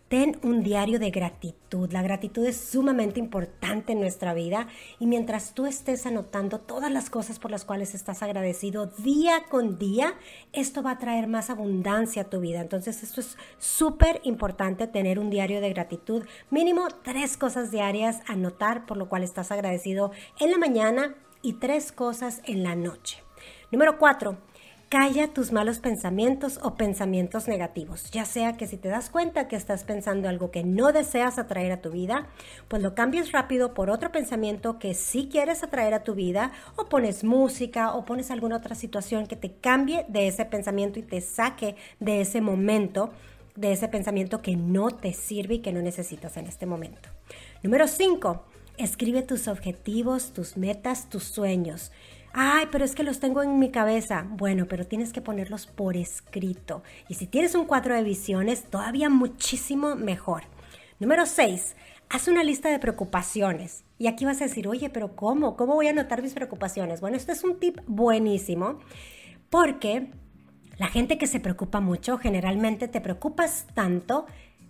Ten 0.09 0.39
un 0.45 0.63
diario 0.63 1.01
de 1.01 1.11
gratitud. 1.11 1.91
La 1.91 2.01
gratitud 2.01 2.47
es 2.47 2.57
sumamente 2.57 3.19
importante 3.19 3.91
en 3.91 3.99
nuestra 3.99 4.35
vida 4.35 4.69
y 5.01 5.07
mientras 5.09 5.53
tú 5.53 5.67
estés 5.67 6.07
anotando 6.07 6.61
todas 6.61 6.93
las 6.93 7.11
cosas 7.11 7.41
por 7.41 7.51
las 7.51 7.65
cuales 7.65 7.93
estás 7.93 8.23
agradecido 8.23 8.87
día 8.99 9.43
con 9.49 9.79
día, 9.79 10.15
esto 10.53 10.85
va 10.85 10.93
a 10.93 10.99
traer 10.99 11.27
más 11.27 11.51
abundancia 11.51 12.23
a 12.23 12.31
tu 12.31 12.39
vida. 12.39 12.61
Entonces 12.61 13.03
esto 13.03 13.21
es 13.21 13.37
súper 13.59 14.21
importante 14.23 14.87
tener 14.87 15.19
un 15.19 15.29
diario 15.29 15.61
de 15.61 15.71
gratitud. 15.71 16.25
Mínimo 16.51 16.87
tres 17.03 17.37
cosas 17.37 17.73
diarias 17.73 18.21
anotar 18.29 18.87
por 18.87 18.99
lo 18.99 19.09
cual 19.09 19.25
estás 19.25 19.51
agradecido 19.51 20.13
en 20.39 20.53
la 20.53 20.59
mañana 20.59 21.17
y 21.43 21.55
tres 21.55 21.91
cosas 21.91 22.43
en 22.45 22.63
la 22.63 22.77
noche. 22.77 23.25
Número 23.73 23.99
cuatro, 23.99 24.39
Calla 24.89 25.27
tus 25.27 25.51
malos 25.51 25.81
pensamientos 25.81 26.61
o 26.63 26.77
pensamientos 26.77 27.49
negativos, 27.49 28.09
ya 28.13 28.25
sea 28.25 28.57
que 28.57 28.69
si 28.69 28.77
te 28.77 28.89
das 28.89 29.11
cuenta 29.11 29.49
que 29.49 29.57
estás 29.57 29.83
pensando 29.83 30.29
algo 30.29 30.53
que 30.53 30.63
no 30.63 30.93
deseas 30.93 31.41
atraer 31.41 31.73
a 31.73 31.81
tu 31.81 31.91
vida, 31.91 32.29
pues 32.69 32.83
lo 32.83 32.95
cambies 32.95 33.33
rápido 33.33 33.75
por 33.75 33.91
otro 33.91 34.13
pensamiento 34.13 34.79
que 34.79 34.95
sí 34.95 35.29
quieres 35.29 35.65
atraer 35.65 35.93
a 35.93 36.05
tu 36.05 36.15
vida, 36.15 36.53
o 36.77 36.89
pones 36.89 37.25
música 37.25 37.95
o 37.95 38.05
pones 38.05 38.31
alguna 38.31 38.59
otra 38.59 38.77
situación 38.77 39.27
que 39.27 39.35
te 39.35 39.55
cambie 39.55 40.07
de 40.09 40.29
ese 40.29 40.45
pensamiento 40.45 41.01
y 41.01 41.03
te 41.03 41.21
saque 41.21 41.75
de 41.99 42.21
ese 42.21 42.41
momento, 42.41 43.11
de 43.57 43.73
ese 43.73 43.89
pensamiento 43.89 44.41
que 44.41 44.55
no 44.55 44.93
te 44.93 45.13
sirve 45.15 45.55
y 45.55 45.59
que 45.63 45.73
no 45.73 45.83
necesitas 45.83 46.37
en 46.37 46.47
este 46.47 46.65
momento. 46.65 47.09
Número 47.65 47.89
5. 47.89 48.45
Escribe 48.77 49.23
tus 49.23 49.49
objetivos, 49.49 50.33
tus 50.33 50.57
metas, 50.57 51.11
tus 51.11 51.25
sueños. 51.25 51.91
Ay, 52.39 52.67
pero 52.71 52.85
es 52.85 52.95
que 52.95 53.03
los 53.03 53.19
tengo 53.19 53.43
en 53.43 53.59
mi 53.59 53.71
cabeza. 53.71 54.27
Bueno, 54.29 54.67
pero 54.69 54.87
tienes 54.87 55.11
que 55.11 55.23
ponerlos 55.23 55.67
por 55.67 55.97
escrito. 55.97 56.83
Y 57.09 57.15
si 57.15 57.27
tienes 57.27 57.55
un 57.55 57.65
cuadro 57.65 57.95
de 57.95 58.03
visiones, 58.03 58.65
todavía 58.65 59.09
muchísimo 59.09 59.97
mejor. 59.97 60.43
Número 61.01 61.25
6. 61.25 61.77
Haz 62.11 62.29
una 62.29 62.45
lista 62.45 62.69
de 62.69 62.79
preocupaciones. 62.79 63.85
Y 63.97 64.07
aquí 64.07 64.27
vas 64.27 64.43
a 64.43 64.45
decir, 64.45 64.69
oye, 64.69 64.91
pero 64.91 65.17
¿cómo? 65.17 65.57
¿Cómo 65.57 65.77
voy 65.77 65.87
a 65.87 65.93
anotar 65.93 66.21
mis 66.21 66.35
preocupaciones? 66.35 67.01
Bueno, 67.01 67.17
este 67.17 67.33
es 67.33 67.43
un 67.43 67.59
tip 67.59 67.81
buenísimo 67.87 68.81
porque 69.49 70.11
la 70.77 70.89
gente 70.89 71.17
que 71.17 71.27
se 71.27 71.41
preocupa 71.41 71.81
mucho, 71.81 72.19
generalmente 72.19 72.87
te 72.87 73.01
preocupas 73.01 73.67
tanto 73.73 74.27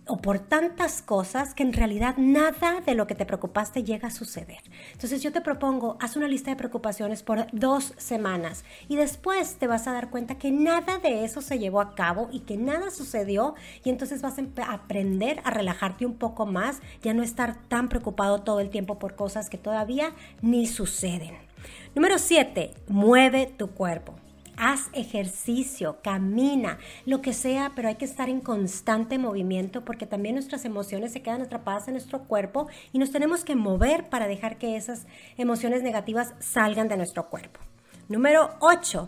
o 0.07 0.17
por 0.17 0.39
tantas 0.39 1.01
cosas 1.01 1.53
que 1.53 1.63
en 1.63 1.73
realidad 1.73 2.15
nada 2.17 2.81
de 2.81 2.95
lo 2.95 3.07
que 3.07 3.15
te 3.15 3.25
preocupaste 3.25 3.83
llega 3.83 4.07
a 4.07 4.11
suceder. 4.11 4.59
Entonces 4.93 5.21
yo 5.21 5.31
te 5.31 5.41
propongo, 5.41 5.97
haz 5.99 6.15
una 6.15 6.27
lista 6.27 6.51
de 6.51 6.55
preocupaciones 6.55 7.23
por 7.23 7.47
dos 7.51 7.93
semanas 7.97 8.63
y 8.87 8.95
después 8.95 9.55
te 9.55 9.67
vas 9.67 9.87
a 9.87 9.93
dar 9.93 10.09
cuenta 10.09 10.37
que 10.37 10.51
nada 10.51 10.97
de 10.99 11.23
eso 11.23 11.41
se 11.41 11.59
llevó 11.59 11.81
a 11.81 11.95
cabo 11.95 12.29
y 12.31 12.41
que 12.41 12.57
nada 12.57 12.91
sucedió 12.91 13.55
y 13.83 13.89
entonces 13.89 14.21
vas 14.21 14.37
a 14.37 14.73
aprender 14.73 15.41
a 15.43 15.51
relajarte 15.51 16.05
un 16.05 16.15
poco 16.15 16.45
más, 16.45 16.81
ya 17.01 17.13
no 17.13 17.23
estar 17.23 17.55
tan 17.67 17.89
preocupado 17.89 18.39
todo 18.39 18.59
el 18.59 18.69
tiempo 18.69 18.99
por 18.99 19.15
cosas 19.15 19.49
que 19.49 19.57
todavía 19.57 20.11
ni 20.41 20.67
suceden. 20.67 21.35
Número 21.95 22.17
7. 22.19 22.73
Mueve 22.87 23.47
tu 23.47 23.71
cuerpo 23.71 24.13
haz 24.57 24.89
ejercicio, 24.93 25.99
camina, 26.03 26.79
lo 27.05 27.21
que 27.21 27.33
sea, 27.33 27.71
pero 27.75 27.87
hay 27.87 27.95
que 27.95 28.05
estar 28.05 28.29
en 28.29 28.41
constante 28.41 29.17
movimiento 29.17 29.85
porque 29.85 30.05
también 30.05 30.35
nuestras 30.35 30.65
emociones 30.65 31.13
se 31.13 31.21
quedan 31.21 31.41
atrapadas 31.41 31.87
en 31.87 31.93
nuestro 31.93 32.23
cuerpo 32.23 32.67
y 32.91 32.99
nos 32.99 33.11
tenemos 33.11 33.43
que 33.43 33.55
mover 33.55 34.09
para 34.09 34.27
dejar 34.27 34.57
que 34.57 34.75
esas 34.75 35.05
emociones 35.37 35.83
negativas 35.83 36.33
salgan 36.39 36.87
de 36.87 36.97
nuestro 36.97 37.29
cuerpo. 37.29 37.59
Número 38.09 38.49
8. 38.59 39.07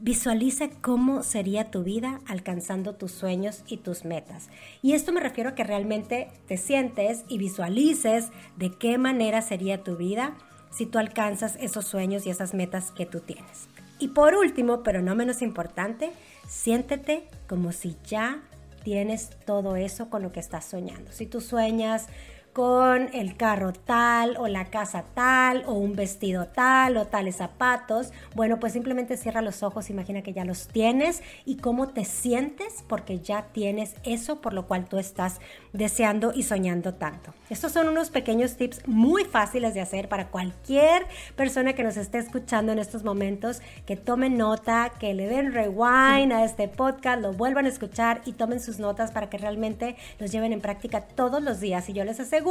Visualiza 0.00 0.68
cómo 0.80 1.24
sería 1.24 1.72
tu 1.72 1.82
vida 1.82 2.20
alcanzando 2.26 2.94
tus 2.94 3.10
sueños 3.10 3.64
y 3.66 3.78
tus 3.78 4.04
metas. 4.04 4.48
Y 4.80 4.92
esto 4.92 5.12
me 5.12 5.20
refiero 5.20 5.50
a 5.50 5.54
que 5.56 5.64
realmente 5.64 6.28
te 6.46 6.56
sientes 6.56 7.24
y 7.28 7.38
visualices 7.38 8.28
de 8.56 8.70
qué 8.70 8.96
manera 8.96 9.42
sería 9.42 9.82
tu 9.82 9.96
vida 9.96 10.36
si 10.70 10.86
tú 10.86 10.98
alcanzas 10.98 11.56
esos 11.60 11.86
sueños 11.86 12.26
y 12.26 12.30
esas 12.30 12.54
metas 12.54 12.92
que 12.92 13.06
tú 13.06 13.20
tienes. 13.20 13.68
Y 13.98 14.08
por 14.08 14.34
último, 14.34 14.82
pero 14.82 15.02
no 15.02 15.14
menos 15.14 15.42
importante, 15.42 16.12
siéntete 16.46 17.28
como 17.48 17.72
si 17.72 17.96
ya 18.06 18.42
tienes 18.84 19.30
todo 19.44 19.76
eso 19.76 20.08
con 20.08 20.22
lo 20.22 20.32
que 20.32 20.40
estás 20.40 20.64
soñando. 20.64 21.12
Si 21.12 21.26
tú 21.26 21.40
sueñas 21.40 22.06
con 22.52 23.08
el 23.14 23.36
carro 23.36 23.72
tal 23.72 24.36
o 24.36 24.48
la 24.48 24.64
casa 24.64 25.04
tal 25.14 25.62
o 25.66 25.74
un 25.74 25.94
vestido 25.94 26.46
tal 26.46 26.96
o 26.96 27.06
tales 27.06 27.36
zapatos. 27.36 28.12
Bueno, 28.34 28.58
pues 28.58 28.72
simplemente 28.72 29.16
cierra 29.16 29.42
los 29.42 29.62
ojos, 29.62 29.90
imagina 29.90 30.22
que 30.22 30.32
ya 30.32 30.44
los 30.44 30.66
tienes 30.66 31.22
y 31.44 31.58
cómo 31.58 31.88
te 31.88 32.04
sientes 32.04 32.84
porque 32.88 33.20
ya 33.20 33.46
tienes 33.52 33.94
eso 34.02 34.40
por 34.40 34.54
lo 34.54 34.66
cual 34.66 34.86
tú 34.86 34.98
estás 34.98 35.40
deseando 35.72 36.32
y 36.34 36.42
soñando 36.42 36.94
tanto. 36.94 37.32
Estos 37.48 37.72
son 37.72 37.88
unos 37.88 38.10
pequeños 38.10 38.56
tips 38.56 38.88
muy 38.88 39.24
fáciles 39.24 39.74
de 39.74 39.80
hacer 39.80 40.08
para 40.08 40.28
cualquier 40.28 41.06
persona 41.36 41.74
que 41.74 41.84
nos 41.84 41.96
esté 41.96 42.18
escuchando 42.18 42.72
en 42.72 42.80
estos 42.80 43.04
momentos, 43.04 43.62
que 43.86 43.96
tomen 43.96 44.36
nota, 44.36 44.92
que 44.98 45.14
le 45.14 45.28
den 45.28 45.52
rewind 45.52 46.32
a 46.32 46.44
este 46.44 46.66
podcast, 46.66 47.22
lo 47.22 47.32
vuelvan 47.32 47.66
a 47.66 47.68
escuchar 47.68 48.20
y 48.24 48.32
tomen 48.32 48.60
sus 48.60 48.80
notas 48.80 49.12
para 49.12 49.30
que 49.30 49.38
realmente 49.38 49.96
los 50.18 50.32
lleven 50.32 50.52
en 50.52 50.60
práctica 50.60 51.02
todos 51.02 51.40
los 51.40 51.60
días. 51.60 51.88
Y 51.88 51.92
yo 51.92 52.04
les 52.04 52.18
aseguro 52.18 52.47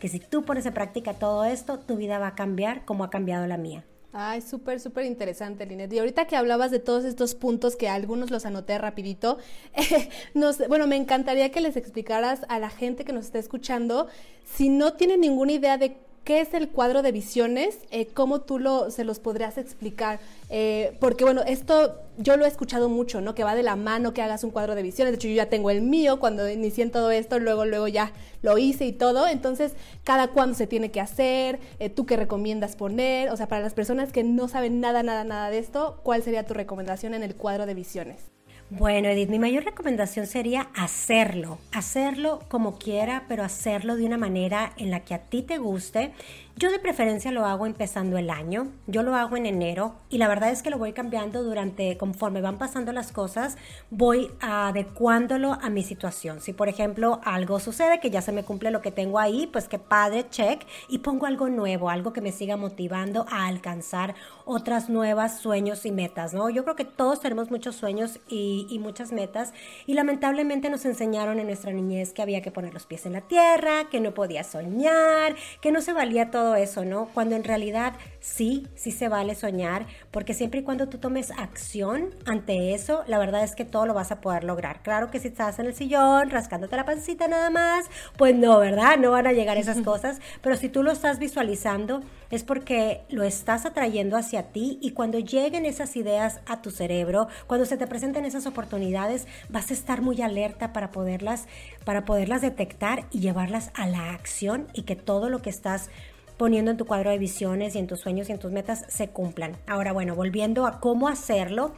que 0.00 0.08
si 0.08 0.20
tú 0.20 0.42
pones 0.42 0.66
en 0.66 0.74
práctica 0.74 1.14
todo 1.14 1.44
esto, 1.44 1.78
tu 1.78 1.96
vida 1.96 2.18
va 2.18 2.28
a 2.28 2.34
cambiar 2.34 2.84
como 2.84 3.04
ha 3.04 3.10
cambiado 3.10 3.46
la 3.46 3.56
mía. 3.56 3.84
Ay, 4.16 4.42
súper, 4.42 4.78
súper 4.78 5.06
interesante, 5.06 5.66
Linet. 5.66 5.92
Y 5.92 5.98
ahorita 5.98 6.26
que 6.26 6.36
hablabas 6.36 6.70
de 6.70 6.78
todos 6.78 7.04
estos 7.04 7.34
puntos, 7.34 7.74
que 7.74 7.88
algunos 7.88 8.30
los 8.30 8.46
anoté 8.46 8.78
rapidito, 8.78 9.38
bueno, 10.68 10.86
me 10.86 10.94
encantaría 10.94 11.50
que 11.50 11.60
les 11.60 11.76
explicaras 11.76 12.46
a 12.48 12.60
la 12.60 12.70
gente 12.70 13.04
que 13.04 13.12
nos 13.12 13.24
está 13.24 13.40
escuchando, 13.40 14.06
si 14.44 14.68
no 14.68 14.92
tienen 14.92 15.20
ninguna 15.20 15.52
idea 15.52 15.78
de 15.78 15.96
¿Qué 16.24 16.40
es 16.40 16.54
el 16.54 16.70
cuadro 16.70 17.02
de 17.02 17.12
visiones? 17.12 17.80
Eh, 17.90 18.06
¿Cómo 18.06 18.40
tú 18.40 18.58
lo, 18.58 18.90
se 18.90 19.04
los 19.04 19.18
podrías 19.18 19.58
explicar? 19.58 20.20
Eh, 20.48 20.96
porque 20.98 21.22
bueno, 21.22 21.42
esto 21.46 22.00
yo 22.16 22.38
lo 22.38 22.46
he 22.46 22.48
escuchado 22.48 22.88
mucho, 22.88 23.20
¿no? 23.20 23.34
Que 23.34 23.44
va 23.44 23.54
de 23.54 23.62
la 23.62 23.76
mano 23.76 24.14
que 24.14 24.22
hagas 24.22 24.42
un 24.42 24.50
cuadro 24.50 24.74
de 24.74 24.82
visiones. 24.82 25.12
De 25.12 25.16
hecho, 25.16 25.28
yo 25.28 25.34
ya 25.34 25.50
tengo 25.50 25.68
el 25.70 25.82
mío 25.82 26.20
cuando 26.20 26.48
inicié 26.48 26.84
en 26.84 26.90
todo 26.90 27.10
esto, 27.10 27.38
luego, 27.38 27.66
luego 27.66 27.88
ya 27.88 28.12
lo 28.40 28.56
hice 28.56 28.86
y 28.86 28.92
todo. 28.92 29.28
Entonces, 29.28 29.74
cada 30.02 30.28
cuándo 30.28 30.56
se 30.56 30.66
tiene 30.66 30.90
que 30.90 31.02
hacer, 31.02 31.60
eh, 31.78 31.90
tú 31.90 32.06
qué 32.06 32.16
recomiendas 32.16 32.74
poner. 32.74 33.28
O 33.28 33.36
sea, 33.36 33.46
para 33.46 33.60
las 33.60 33.74
personas 33.74 34.10
que 34.10 34.24
no 34.24 34.48
saben 34.48 34.80
nada, 34.80 35.02
nada, 35.02 35.24
nada 35.24 35.50
de 35.50 35.58
esto, 35.58 36.00
¿cuál 36.02 36.22
sería 36.22 36.46
tu 36.46 36.54
recomendación 36.54 37.12
en 37.12 37.22
el 37.22 37.34
cuadro 37.34 37.66
de 37.66 37.74
visiones? 37.74 38.33
Bueno, 38.70 39.08
Edith, 39.08 39.28
mi 39.28 39.38
mayor 39.38 39.64
recomendación 39.64 40.26
sería 40.26 40.68
hacerlo, 40.74 41.58
hacerlo 41.70 42.40
como 42.48 42.78
quiera, 42.78 43.24
pero 43.28 43.44
hacerlo 43.44 43.94
de 43.94 44.06
una 44.06 44.16
manera 44.16 44.72
en 44.78 44.90
la 44.90 45.00
que 45.00 45.14
a 45.14 45.18
ti 45.18 45.42
te 45.42 45.58
guste 45.58 46.12
yo 46.56 46.70
de 46.70 46.78
preferencia 46.78 47.32
lo 47.32 47.46
hago 47.46 47.66
empezando 47.66 48.16
el 48.16 48.30
año, 48.30 48.68
yo 48.86 49.02
lo 49.02 49.16
hago 49.16 49.36
en 49.36 49.46
enero 49.46 49.96
y 50.08 50.18
la 50.18 50.28
verdad 50.28 50.50
es 50.50 50.62
que 50.62 50.70
lo 50.70 50.78
voy 50.78 50.92
cambiando 50.92 51.42
durante, 51.42 51.96
conforme 51.96 52.40
van 52.40 52.58
pasando 52.58 52.92
las 52.92 53.10
cosas, 53.10 53.56
voy 53.90 54.30
adecuándolo 54.40 55.58
a 55.60 55.68
mi 55.68 55.82
situación. 55.82 56.40
Si 56.40 56.52
por 56.52 56.68
ejemplo 56.68 57.20
algo 57.24 57.58
sucede 57.58 57.98
que 57.98 58.10
ya 58.10 58.22
se 58.22 58.30
me 58.30 58.44
cumple 58.44 58.70
lo 58.70 58.82
que 58.82 58.92
tengo 58.92 59.18
ahí, 59.18 59.48
pues 59.48 59.66
que 59.66 59.80
padre, 59.80 60.28
check, 60.30 60.64
y 60.88 60.98
pongo 60.98 61.26
algo 61.26 61.48
nuevo, 61.48 61.90
algo 61.90 62.12
que 62.12 62.20
me 62.20 62.30
siga 62.30 62.56
motivando 62.56 63.26
a 63.30 63.48
alcanzar 63.48 64.14
otras 64.44 64.88
nuevas 64.88 65.40
sueños 65.40 65.84
y 65.84 65.90
metas, 65.90 66.34
¿no? 66.34 66.50
Yo 66.50 66.62
creo 66.62 66.76
que 66.76 66.84
todos 66.84 67.20
tenemos 67.20 67.50
muchos 67.50 67.74
sueños 67.74 68.20
y, 68.28 68.68
y 68.70 68.78
muchas 68.78 69.10
metas 69.10 69.54
y 69.86 69.94
lamentablemente 69.94 70.70
nos 70.70 70.84
enseñaron 70.84 71.40
en 71.40 71.46
nuestra 71.46 71.72
niñez 71.72 72.12
que 72.12 72.22
había 72.22 72.42
que 72.42 72.52
poner 72.52 72.72
los 72.72 72.86
pies 72.86 73.06
en 73.06 73.14
la 73.14 73.22
tierra, 73.22 73.88
que 73.90 74.00
no 74.00 74.14
podía 74.14 74.44
soñar, 74.44 75.34
que 75.60 75.72
no 75.72 75.80
se 75.80 75.92
valía 75.92 76.30
todo 76.30 76.43
eso, 76.54 76.84
¿no? 76.84 77.08
Cuando 77.14 77.36
en 77.36 77.44
realidad 77.44 77.94
sí, 78.20 78.66
sí 78.74 78.90
se 78.90 79.08
vale 79.08 79.34
soñar, 79.34 79.86
porque 80.10 80.34
siempre 80.34 80.60
y 80.60 80.62
cuando 80.62 80.88
tú 80.88 80.98
tomes 80.98 81.30
acción 81.30 82.14
ante 82.26 82.74
eso, 82.74 83.04
la 83.06 83.18
verdad 83.18 83.44
es 83.44 83.54
que 83.54 83.64
todo 83.64 83.86
lo 83.86 83.94
vas 83.94 84.12
a 84.12 84.20
poder 84.20 84.44
lograr. 84.44 84.82
Claro 84.82 85.10
que 85.10 85.20
si 85.20 85.28
estás 85.28 85.58
en 85.58 85.66
el 85.66 85.74
sillón, 85.74 86.30
rascándote 86.30 86.76
la 86.76 86.84
pancita 86.84 87.28
nada 87.28 87.50
más, 87.50 87.86
pues 88.16 88.34
no, 88.34 88.58
¿verdad? 88.58 88.98
No 88.98 89.10
van 89.10 89.26
a 89.26 89.32
llegar 89.32 89.56
esas 89.56 89.80
cosas, 89.80 90.20
pero 90.42 90.56
si 90.56 90.68
tú 90.68 90.82
lo 90.82 90.90
estás 90.90 91.18
visualizando, 91.18 92.02
es 92.30 92.44
porque 92.44 93.02
lo 93.08 93.22
estás 93.22 93.66
atrayendo 93.66 94.16
hacia 94.16 94.44
ti 94.52 94.78
y 94.80 94.90
cuando 94.90 95.18
lleguen 95.18 95.66
esas 95.66 95.96
ideas 95.96 96.40
a 96.46 96.62
tu 96.62 96.70
cerebro, 96.70 97.28
cuando 97.46 97.66
se 97.66 97.76
te 97.76 97.86
presenten 97.86 98.24
esas 98.24 98.46
oportunidades, 98.46 99.26
vas 99.48 99.70
a 99.70 99.74
estar 99.74 100.02
muy 100.02 100.20
alerta 100.20 100.72
para 100.72 100.90
poderlas, 100.90 101.46
para 101.84 102.04
poderlas 102.04 102.42
detectar 102.42 103.06
y 103.10 103.20
llevarlas 103.20 103.70
a 103.74 103.86
la 103.86 104.10
acción 104.10 104.68
y 104.72 104.82
que 104.82 104.96
todo 104.96 105.28
lo 105.28 105.42
que 105.42 105.50
estás 105.50 105.90
poniendo 106.36 106.70
en 106.70 106.76
tu 106.76 106.86
cuadro 106.86 107.10
de 107.10 107.18
visiones 107.18 107.74
y 107.74 107.78
en 107.78 107.86
tus 107.86 108.00
sueños 108.00 108.28
y 108.28 108.32
en 108.32 108.38
tus 108.38 108.50
metas 108.50 108.84
se 108.88 109.08
cumplan. 109.08 109.56
Ahora, 109.66 109.92
bueno, 109.92 110.14
volviendo 110.14 110.66
a 110.66 110.80
cómo 110.80 111.08
hacerlo, 111.08 111.72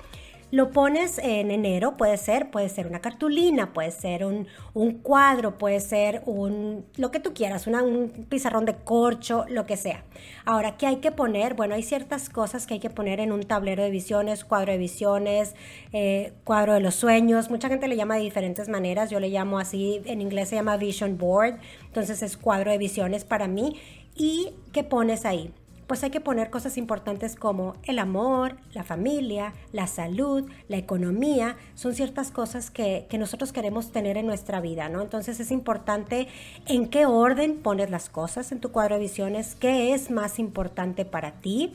lo 0.52 0.70
pones 0.70 1.18
en 1.18 1.50
enero, 1.50 1.96
puede 1.96 2.16
ser, 2.16 2.50
puede 2.52 2.68
ser 2.68 2.86
una 2.86 3.00
cartulina, 3.00 3.72
puede 3.72 3.90
ser 3.90 4.24
un, 4.24 4.46
cuadro, 5.02 5.58
puede 5.58 5.80
ser 5.80 6.22
un, 6.24 6.86
lo 6.96 7.10
que 7.10 7.18
tú 7.18 7.34
quieras, 7.34 7.66
un 7.66 8.26
pizarrón 8.28 8.64
de 8.64 8.76
corcho, 8.76 9.44
lo 9.48 9.66
que 9.66 9.76
sea. 9.76 10.04
Ahora, 10.44 10.76
¿qué 10.76 10.86
hay 10.86 10.96
que 10.96 11.10
poner? 11.10 11.54
Bueno, 11.54 11.74
hay 11.74 11.82
ciertas 11.82 12.28
cosas 12.28 12.66
que 12.66 12.74
hay 12.74 12.80
que 12.80 12.90
poner 12.90 13.18
en 13.18 13.32
un 13.32 13.42
tablero 13.42 13.82
de 13.82 13.90
visiones, 13.90 14.44
cuadro 14.44 14.70
de 14.70 14.78
visiones, 14.78 15.56
eh, 15.92 16.32
cuadro 16.44 16.74
de 16.74 16.80
los 16.80 16.94
sueños. 16.94 17.50
Mucha 17.50 17.68
gente 17.68 17.88
le 17.88 17.96
llama 17.96 18.14
de 18.14 18.22
diferentes 18.22 18.68
maneras, 18.68 19.10
yo 19.10 19.18
le 19.18 19.30
llamo 19.30 19.58
así, 19.58 20.00
en 20.04 20.20
inglés 20.20 20.50
se 20.50 20.54
llama 20.54 20.76
vision 20.76 21.18
board, 21.18 21.58
entonces 21.86 22.22
es 22.22 22.36
cuadro 22.36 22.70
de 22.70 22.78
visiones 22.78 23.24
para 23.24 23.48
mí. 23.48 23.80
¿Y 24.16 24.52
qué 24.72 24.82
pones 24.84 25.24
ahí? 25.24 25.52
pues 25.86 26.02
hay 26.02 26.10
que 26.10 26.20
poner 26.20 26.50
cosas 26.50 26.78
importantes 26.78 27.36
como 27.36 27.76
el 27.84 27.98
amor, 27.98 28.56
la 28.72 28.82
familia, 28.82 29.54
la 29.72 29.86
salud, 29.86 30.50
la 30.68 30.76
economía, 30.76 31.56
son 31.74 31.94
ciertas 31.94 32.30
cosas 32.30 32.70
que, 32.70 33.06
que, 33.08 33.18
nosotros 33.18 33.52
queremos 33.52 33.92
tener 33.92 34.16
en 34.16 34.26
nuestra 34.26 34.60
vida, 34.60 34.88
¿no? 34.88 35.00
Entonces 35.00 35.38
es 35.38 35.50
importante 35.50 36.26
en 36.66 36.88
qué 36.88 37.06
orden 37.06 37.58
pones 37.58 37.90
las 37.90 38.08
cosas 38.08 38.50
en 38.50 38.60
tu 38.60 38.72
cuadro 38.72 38.96
de 38.96 39.02
visiones, 39.02 39.54
qué 39.54 39.94
es 39.94 40.10
más 40.10 40.38
importante 40.38 41.04
para 41.04 41.32
ti 41.40 41.72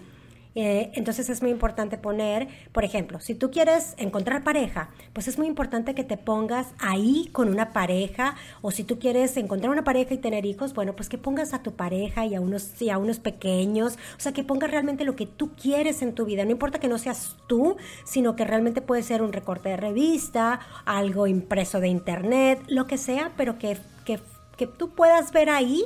eh, 0.54 0.92
entonces 0.96 1.30
es 1.30 1.42
muy 1.42 1.52
importante 1.52 1.98
poner, 1.98 2.48
por 2.74 2.84
ejemplo, 2.84 3.22
si 3.22 3.36
tú 3.36 3.52
quieres 3.52 3.96
encontrar 3.98 4.44
pareja, 4.44 4.90
pues 5.14 5.28
es 5.28 5.38
muy 5.38 5.48
importante 5.48 5.96
que 5.96 6.04
te 6.04 6.18
pongas 6.18 6.68
ahí 6.80 7.30
con 7.32 7.48
una 7.48 7.72
pareja, 7.72 8.36
o 8.62 8.72
si 8.72 8.84
tú 8.84 9.00
quieres 9.00 9.38
encontrar 9.38 9.72
una 9.72 9.84
pareja 9.84 10.14
y 10.14 10.18
tener 10.18 10.46
hijos, 10.46 10.74
bueno, 10.74 10.94
pues 10.94 11.08
que 11.08 11.18
pongas 11.18 11.54
a 11.54 11.64
tu 11.64 11.74
pareja 11.74 12.26
y 12.26 12.36
a 12.36 12.42
unos, 12.42 12.82
y 12.82 12.90
a 12.90 12.98
unos 12.98 13.20
pequeños, 13.20 13.98
o 14.18 14.20
sea, 14.20 14.34
que 14.34 14.44
pongas 14.44 14.72
realmente 14.72 15.06
lo 15.06 15.16
que 15.16 15.26
tú 15.26 15.52
quieres 15.56 16.02
en 16.02 16.14
tu 16.14 16.26
vida. 16.26 16.44
No 16.44 16.52
importa 16.52 16.80
que 16.80 16.90
no 16.90 16.98
seas 16.98 17.38
tú, 17.48 17.78
sino 18.04 18.36
que 18.36 18.44
realmente 18.44 18.82
puede 18.82 19.04
ser 19.04 19.22
un 19.22 19.32
recorte 19.32 19.70
de 19.70 19.78
revista, 19.78 20.60
algo 20.86 21.28
impreso 21.28 21.80
de 21.80 21.88
internet, 21.88 22.62
lo 22.68 22.88
que 22.88 22.98
sea, 22.98 23.32
pero 23.38 23.58
que, 23.58 23.78
que, 24.06 24.20
que 24.58 24.68
tú 24.68 24.90
puedas 24.90 25.32
ver 25.32 25.50
ahí 25.50 25.86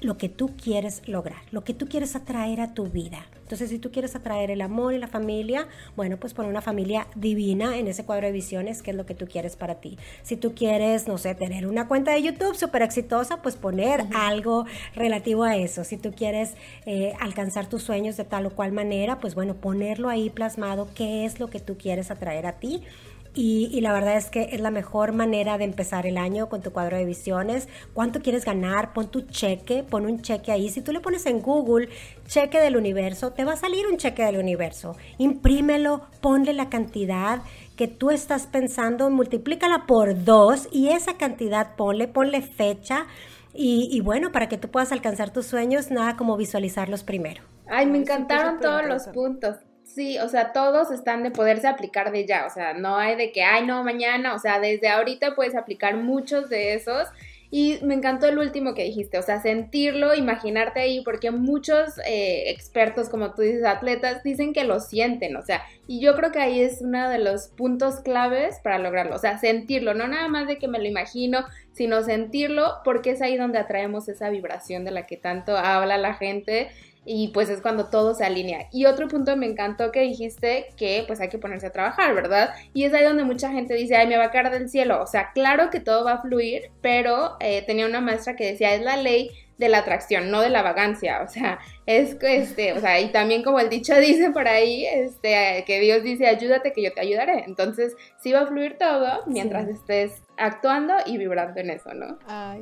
lo 0.00 0.16
que 0.16 0.28
tú 0.28 0.56
quieres 0.56 1.06
lograr, 1.06 1.42
lo 1.52 1.62
que 1.62 1.74
tú 1.74 1.86
quieres 1.86 2.16
atraer 2.16 2.60
a 2.60 2.74
tu 2.74 2.86
vida. 2.86 3.26
Entonces, 3.50 3.70
si 3.70 3.80
tú 3.80 3.90
quieres 3.90 4.14
atraer 4.14 4.52
el 4.52 4.60
amor 4.60 4.94
y 4.94 4.98
la 4.98 5.08
familia, 5.08 5.66
bueno, 5.96 6.18
pues 6.18 6.34
pon 6.34 6.46
una 6.46 6.60
familia 6.60 7.08
divina 7.16 7.78
en 7.78 7.88
ese 7.88 8.04
cuadro 8.04 8.28
de 8.28 8.32
visiones, 8.32 8.80
que 8.80 8.92
es 8.92 8.96
lo 8.96 9.06
que 9.06 9.16
tú 9.16 9.26
quieres 9.26 9.56
para 9.56 9.80
ti. 9.80 9.98
Si 10.22 10.36
tú 10.36 10.54
quieres, 10.54 11.08
no 11.08 11.18
sé, 11.18 11.34
tener 11.34 11.66
una 11.66 11.88
cuenta 11.88 12.12
de 12.12 12.22
YouTube 12.22 12.54
súper 12.54 12.82
exitosa, 12.82 13.42
pues 13.42 13.56
poner 13.56 14.06
algo 14.14 14.66
relativo 14.94 15.42
a 15.42 15.56
eso. 15.56 15.82
Si 15.82 15.96
tú 15.96 16.12
quieres 16.12 16.54
eh, 16.86 17.12
alcanzar 17.18 17.68
tus 17.68 17.82
sueños 17.82 18.16
de 18.16 18.22
tal 18.22 18.46
o 18.46 18.50
cual 18.50 18.70
manera, 18.70 19.18
pues 19.18 19.34
bueno, 19.34 19.56
ponerlo 19.56 20.08
ahí 20.08 20.30
plasmado, 20.30 20.86
qué 20.94 21.24
es 21.24 21.40
lo 21.40 21.50
que 21.50 21.58
tú 21.58 21.76
quieres 21.76 22.12
atraer 22.12 22.46
a 22.46 22.52
ti 22.60 22.84
y, 23.32 23.80
la 23.80 23.92
verdad 23.92 24.16
es 24.16 24.28
que 24.28 24.48
es 24.52 24.60
la 24.60 24.70
mejor 24.70 25.12
manera 25.12 25.56
de 25.56 25.64
empezar 25.64 26.04
el 26.04 26.18
año 26.18 26.48
con 26.48 26.62
tu 26.62 26.72
cuadro 26.72 26.96
de 26.96 27.04
visiones. 27.04 27.68
¿Cuánto 27.94 28.20
quieres 28.20 28.44
ganar? 28.44 28.92
Pon 28.92 29.08
tu 29.08 29.22
cheque, 29.22 29.84
pon 29.84 30.04
un 30.04 30.20
cheque 30.20 30.50
ahí. 30.50 30.68
Si 30.68 30.80
tú 30.80 30.92
le 30.92 31.00
pones 31.00 31.26
en 31.26 31.40
Google 31.40 31.88
cheque 32.26 32.60
del 32.60 32.76
universo, 32.76 33.32
te 33.32 33.44
va 33.44 33.52
a 33.52 33.56
salir 33.56 33.86
un 33.86 33.98
cheque 33.98 34.24
del 34.24 34.38
universo. 34.38 34.96
Imprímelo, 35.18 36.02
ponle 36.20 36.52
la 36.52 36.68
cantidad 36.68 37.42
que 37.76 37.86
tú 37.86 38.10
estás 38.10 38.46
pensando, 38.46 39.08
multiplícala 39.10 39.86
por 39.86 40.24
dos 40.24 40.68
y 40.72 40.88
esa 40.88 41.16
cantidad 41.16 41.76
ponle, 41.76 42.08
ponle 42.08 42.42
fecha. 42.42 43.06
Y, 43.54 43.88
y 43.92 44.00
bueno, 44.00 44.32
para 44.32 44.48
que 44.48 44.58
tú 44.58 44.68
puedas 44.68 44.90
alcanzar 44.90 45.32
tus 45.32 45.46
sueños, 45.46 45.90
nada 45.90 46.16
como 46.16 46.36
visualizarlos 46.36 47.04
primero. 47.04 47.42
Ay, 47.68 47.86
me 47.86 47.98
encantaron 47.98 48.58
todos 48.58 48.84
los 48.86 49.06
puntos. 49.08 49.56
Sí, 49.94 50.18
o 50.18 50.28
sea, 50.28 50.52
todos 50.52 50.92
están 50.92 51.24
de 51.24 51.32
poderse 51.32 51.66
aplicar 51.66 52.12
de 52.12 52.24
ya, 52.24 52.46
o 52.46 52.50
sea, 52.50 52.74
no 52.74 52.96
hay 52.96 53.16
de 53.16 53.32
que, 53.32 53.42
ay, 53.42 53.66
no, 53.66 53.82
mañana, 53.82 54.34
o 54.34 54.38
sea, 54.38 54.60
desde 54.60 54.88
ahorita 54.88 55.34
puedes 55.34 55.56
aplicar 55.56 55.96
muchos 55.96 56.48
de 56.48 56.74
esos. 56.74 57.08
Y 57.52 57.80
me 57.82 57.94
encantó 57.94 58.28
el 58.28 58.38
último 58.38 58.74
que 58.74 58.84
dijiste, 58.84 59.18
o 59.18 59.22
sea, 59.22 59.42
sentirlo, 59.42 60.14
imaginarte 60.14 60.78
ahí, 60.78 61.02
porque 61.02 61.32
muchos 61.32 61.98
eh, 62.06 62.44
expertos, 62.48 63.08
como 63.08 63.34
tú 63.34 63.42
dices, 63.42 63.64
atletas, 63.64 64.22
dicen 64.22 64.52
que 64.52 64.62
lo 64.62 64.78
sienten, 64.78 65.34
o 65.34 65.42
sea, 65.42 65.64
y 65.88 66.00
yo 66.00 66.14
creo 66.14 66.30
que 66.30 66.38
ahí 66.38 66.60
es 66.60 66.80
uno 66.80 67.08
de 67.08 67.18
los 67.18 67.48
puntos 67.48 67.98
claves 68.02 68.60
para 68.62 68.78
lograrlo, 68.78 69.16
o 69.16 69.18
sea, 69.18 69.38
sentirlo, 69.38 69.94
no 69.94 70.06
nada 70.06 70.28
más 70.28 70.46
de 70.46 70.58
que 70.58 70.68
me 70.68 70.78
lo 70.78 70.86
imagino, 70.86 71.44
sino 71.72 72.04
sentirlo, 72.04 72.74
porque 72.84 73.10
es 73.10 73.22
ahí 73.22 73.36
donde 73.36 73.58
atraemos 73.58 74.08
esa 74.08 74.30
vibración 74.30 74.84
de 74.84 74.92
la 74.92 75.06
que 75.06 75.16
tanto 75.16 75.56
habla 75.56 75.98
la 75.98 76.14
gente 76.14 76.68
y 77.12 77.28
pues 77.28 77.48
es 77.48 77.60
cuando 77.60 77.86
todo 77.86 78.14
se 78.14 78.24
alinea. 78.24 78.68
Y 78.70 78.86
otro 78.86 79.08
punto 79.08 79.36
me 79.36 79.46
encantó 79.46 79.90
que 79.90 80.00
dijiste 80.02 80.66
que 80.76 81.02
pues 81.08 81.20
hay 81.20 81.28
que 81.28 81.38
ponerse 81.38 81.66
a 81.66 81.72
trabajar, 81.72 82.14
¿verdad? 82.14 82.54
Y 82.72 82.84
es 82.84 82.94
ahí 82.94 83.02
donde 83.02 83.24
mucha 83.24 83.50
gente 83.50 83.74
dice, 83.74 83.96
ay, 83.96 84.06
me 84.06 84.16
va 84.16 84.26
a 84.26 84.30
caer 84.30 84.52
del 84.52 84.68
cielo. 84.68 85.02
O 85.02 85.08
sea, 85.08 85.32
claro 85.32 85.70
que 85.70 85.80
todo 85.80 86.04
va 86.04 86.12
a 86.12 86.22
fluir, 86.22 86.70
pero 86.80 87.36
eh, 87.40 87.64
tenía 87.66 87.86
una 87.86 88.00
maestra 88.00 88.36
que 88.36 88.52
decía, 88.52 88.74
es 88.74 88.82
la 88.82 88.96
ley 88.96 89.32
de 89.58 89.68
la 89.68 89.78
atracción, 89.78 90.30
no 90.30 90.40
de 90.40 90.50
la 90.50 90.62
vagancia. 90.62 91.22
O 91.22 91.28
sea, 91.28 91.58
es 91.90 92.14
que, 92.14 92.36
este, 92.36 92.72
o 92.72 92.78
sea, 92.78 93.00
y 93.00 93.10
también 93.10 93.42
como 93.42 93.58
el 93.58 93.68
dicho 93.68 93.96
dice 93.96 94.30
por 94.30 94.46
ahí, 94.46 94.86
este, 94.86 95.64
que 95.66 95.80
Dios 95.80 96.04
dice, 96.04 96.28
ayúdate 96.28 96.72
que 96.72 96.82
yo 96.82 96.92
te 96.92 97.00
ayudaré. 97.00 97.44
Entonces, 97.48 97.96
sí 98.22 98.30
va 98.32 98.42
a 98.42 98.46
fluir 98.46 98.78
todo 98.78 99.24
mientras 99.26 99.66
estés 99.66 100.22
actuando 100.40 100.94
y 101.04 101.18
vibrando 101.18 101.60
en 101.60 101.70
eso, 101.70 101.92
¿no? 101.92 102.18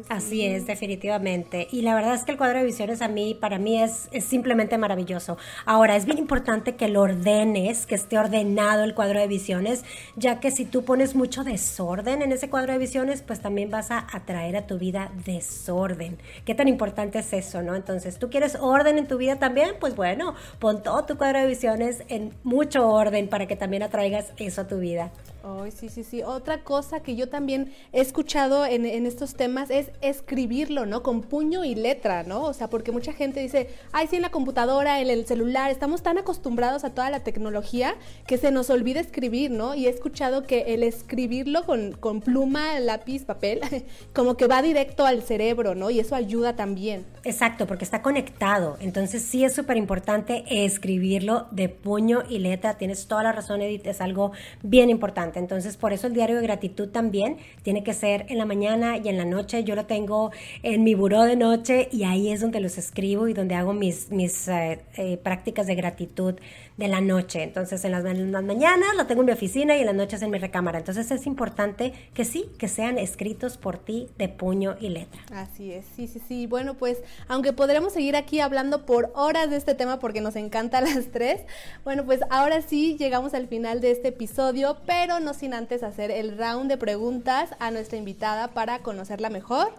Así 0.08 0.44
es, 0.44 0.66
definitivamente. 0.66 1.68
Y 1.70 1.82
la 1.82 1.94
verdad 1.94 2.14
es 2.14 2.24
que 2.24 2.32
el 2.32 2.38
cuadro 2.38 2.58
de 2.58 2.64
visiones 2.64 3.02
a 3.02 3.08
mí, 3.08 3.36
para 3.40 3.58
mí 3.58 3.80
es, 3.80 4.08
es 4.12 4.24
simplemente 4.24 4.78
maravilloso. 4.78 5.38
Ahora, 5.64 5.94
es 5.94 6.04
bien 6.04 6.18
importante 6.18 6.74
que 6.74 6.88
lo 6.88 7.02
ordenes, 7.02 7.86
que 7.86 7.94
esté 7.94 8.18
ordenado 8.18 8.82
el 8.82 8.94
cuadro 8.94 9.20
de 9.20 9.28
visiones, 9.28 9.84
ya 10.16 10.40
que 10.40 10.50
si 10.50 10.64
tú 10.64 10.84
pones 10.84 11.14
mucho 11.14 11.44
desorden 11.44 12.22
en 12.22 12.32
ese 12.32 12.50
cuadro 12.50 12.72
de 12.72 12.78
visiones, 12.78 13.22
pues 13.22 13.40
también 13.40 13.70
vas 13.70 13.90
a 13.90 14.06
atraer 14.12 14.56
a 14.56 14.66
tu 14.66 14.78
vida 14.78 15.12
desorden. 15.24 16.18
¿Qué 16.44 16.54
tan 16.54 16.66
importante 16.66 17.20
es 17.20 17.32
eso, 17.32 17.62
no? 17.62 17.76
Entonces, 17.76 18.18
tú 18.18 18.28
quieres 18.30 18.56
orden 18.56 18.98
en 18.98 19.06
tu 19.06 19.17
vida 19.18 19.38
también, 19.38 19.74
pues 19.78 19.94
bueno, 19.94 20.34
pon 20.58 20.82
todo 20.82 21.04
tu 21.04 21.18
cuadro 21.18 21.40
de 21.40 21.46
visiones 21.46 22.02
en 22.08 22.32
mucho 22.44 22.88
orden 22.88 23.28
para 23.28 23.46
que 23.46 23.56
también 23.56 23.82
atraigas 23.82 24.32
eso 24.38 24.62
a 24.62 24.66
tu 24.66 24.78
vida. 24.78 25.10
Ay, 25.44 25.70
sí, 25.70 25.88
sí, 25.88 26.02
sí. 26.02 26.22
Otra 26.22 26.64
cosa 26.64 27.00
que 27.00 27.14
yo 27.14 27.28
también 27.28 27.72
he 27.92 28.00
escuchado 28.00 28.66
en, 28.66 28.84
estos 29.06 29.34
temas 29.34 29.70
es 29.70 29.90
escribirlo, 30.00 30.84
¿no? 30.84 31.02
Con 31.02 31.22
puño 31.22 31.64
y 31.64 31.74
letra, 31.74 32.24
¿no? 32.24 32.42
O 32.42 32.52
sea, 32.52 32.68
porque 32.68 32.90
mucha 32.90 33.12
gente 33.12 33.40
dice, 33.40 33.68
ay, 33.92 34.08
sí, 34.08 34.16
en 34.16 34.22
la 34.22 34.30
computadora, 34.30 35.00
en 35.00 35.10
el 35.10 35.26
celular, 35.26 35.70
estamos 35.70 36.02
tan 36.02 36.18
acostumbrados 36.18 36.84
a 36.84 36.90
toda 36.90 37.10
la 37.10 37.20
tecnología 37.20 37.94
que 38.26 38.36
se 38.36 38.50
nos 38.50 38.68
olvida 38.70 39.00
escribir, 39.00 39.50
¿no? 39.50 39.74
Y 39.74 39.86
he 39.86 39.90
escuchado 39.90 40.42
que 40.42 40.74
el 40.74 40.82
escribirlo 40.82 41.64
con, 41.64 41.92
con 41.92 42.20
pluma, 42.20 42.80
lápiz, 42.80 43.24
papel, 43.24 43.60
como 44.12 44.36
que 44.36 44.48
va 44.48 44.60
directo 44.60 45.06
al 45.06 45.22
cerebro, 45.22 45.74
¿no? 45.76 45.90
Y 45.90 46.00
eso 46.00 46.16
ayuda 46.16 46.56
también. 46.56 47.06
Exacto, 47.22 47.66
porque 47.66 47.84
está 47.84 48.02
conectado. 48.02 48.76
Entonces 48.80 49.22
sí 49.22 49.44
es 49.44 49.54
súper 49.54 49.76
importante 49.76 50.44
escribirlo 50.64 51.46
de 51.52 51.68
puño 51.68 52.22
y 52.28 52.38
letra. 52.38 52.76
Tienes 52.76 53.06
toda 53.06 53.22
la 53.22 53.32
razón, 53.32 53.62
Edith, 53.62 53.86
es 53.86 54.00
algo 54.00 54.32
bien 54.62 54.90
importante. 54.90 55.27
Entonces, 55.36 55.76
por 55.76 55.92
eso 55.92 56.06
el 56.06 56.14
diario 56.14 56.36
de 56.36 56.42
gratitud 56.42 56.88
también 56.88 57.36
tiene 57.62 57.82
que 57.82 57.92
ser 57.92 58.26
en 58.28 58.38
la 58.38 58.44
mañana 58.44 58.96
y 58.96 59.08
en 59.08 59.16
la 59.18 59.24
noche. 59.24 59.64
Yo 59.64 59.74
lo 59.74 59.86
tengo 59.86 60.30
en 60.62 60.84
mi 60.84 60.94
buró 60.94 61.22
de 61.22 61.36
noche 61.36 61.88
y 61.92 62.04
ahí 62.04 62.30
es 62.30 62.40
donde 62.40 62.60
los 62.60 62.78
escribo 62.78 63.28
y 63.28 63.34
donde 63.34 63.54
hago 63.54 63.72
mis, 63.72 64.10
mis 64.10 64.48
eh, 64.48 64.80
eh, 64.96 65.16
prácticas 65.18 65.66
de 65.66 65.74
gratitud 65.74 66.34
de 66.76 66.88
la 66.88 67.00
noche. 67.00 67.42
Entonces, 67.42 67.84
en 67.84 67.92
las, 67.92 68.04
mañanas 68.44 68.88
lo 68.96 69.06
tengo 69.06 69.22
en 69.22 69.26
mi 69.26 69.32
oficina 69.32 69.76
y 69.76 69.80
en 69.80 69.86
las 69.86 69.94
noches 69.94 70.22
en 70.22 70.30
mi 70.30 70.38
recámara. 70.38 70.78
Entonces, 70.78 71.10
es 71.10 71.26
importante 71.26 71.92
que 72.14 72.24
sí, 72.24 72.48
que 72.56 72.68
sean 72.68 72.98
escritos 72.98 73.58
por 73.58 73.78
ti 73.78 74.08
de 74.16 74.28
puño 74.28 74.76
y 74.80 74.88
letra. 74.90 75.20
Así 75.32 75.72
es, 75.72 75.84
sí, 75.96 76.06
sí, 76.06 76.20
sí. 76.26 76.46
Bueno, 76.46 76.74
pues, 76.74 77.02
aunque 77.26 77.52
podremos 77.52 77.92
seguir 77.92 78.16
aquí 78.16 78.40
hablando 78.40 78.86
por 78.86 79.10
horas 79.14 79.50
de 79.50 79.56
este 79.56 79.74
tema 79.74 79.98
porque 79.98 80.20
nos 80.20 80.36
encanta 80.36 80.80
las 80.80 81.06
tres, 81.12 81.40
bueno, 81.84 82.04
pues 82.04 82.20
ahora 82.30 82.62
sí 82.62 82.96
llegamos 82.96 83.34
al 83.34 83.48
final 83.48 83.80
de 83.80 83.90
este 83.90 84.08
episodio, 84.08 84.78
pero 84.86 85.17
no 85.20 85.34
sin 85.34 85.54
antes 85.54 85.82
hacer 85.82 86.10
el 86.10 86.36
round 86.36 86.70
de 86.70 86.76
preguntas 86.76 87.50
a 87.58 87.70
nuestra 87.70 87.98
invitada 87.98 88.48
para 88.48 88.80
conocerla 88.80 89.30
mejor. 89.30 89.72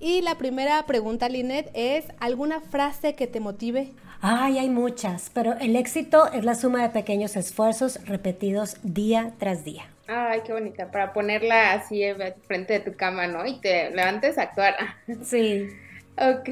Y 0.00 0.20
la 0.22 0.36
primera 0.36 0.86
pregunta, 0.86 1.28
Linet, 1.28 1.70
es 1.74 2.06
¿alguna 2.20 2.60
frase 2.60 3.14
que 3.14 3.26
te 3.26 3.40
motive? 3.40 3.92
Ay, 4.20 4.58
hay 4.58 4.68
muchas, 4.68 5.30
pero 5.32 5.54
el 5.60 5.76
éxito 5.76 6.30
es 6.32 6.44
la 6.44 6.54
suma 6.54 6.82
de 6.82 6.90
pequeños 6.90 7.36
esfuerzos 7.36 8.04
repetidos 8.04 8.76
día 8.82 9.32
tras 9.38 9.64
día. 9.64 9.86
Ay, 10.08 10.40
qué 10.44 10.52
bonita, 10.52 10.90
para 10.90 11.12
ponerla 11.12 11.72
así 11.72 12.02
frente 12.46 12.74
de 12.74 12.80
tu 12.80 12.96
cama, 12.96 13.26
¿no? 13.26 13.46
Y 13.46 13.60
te 13.60 13.90
levantes 13.90 14.38
a 14.38 14.42
actuar. 14.42 14.74
Sí. 15.24 15.68
ok. 16.16 16.48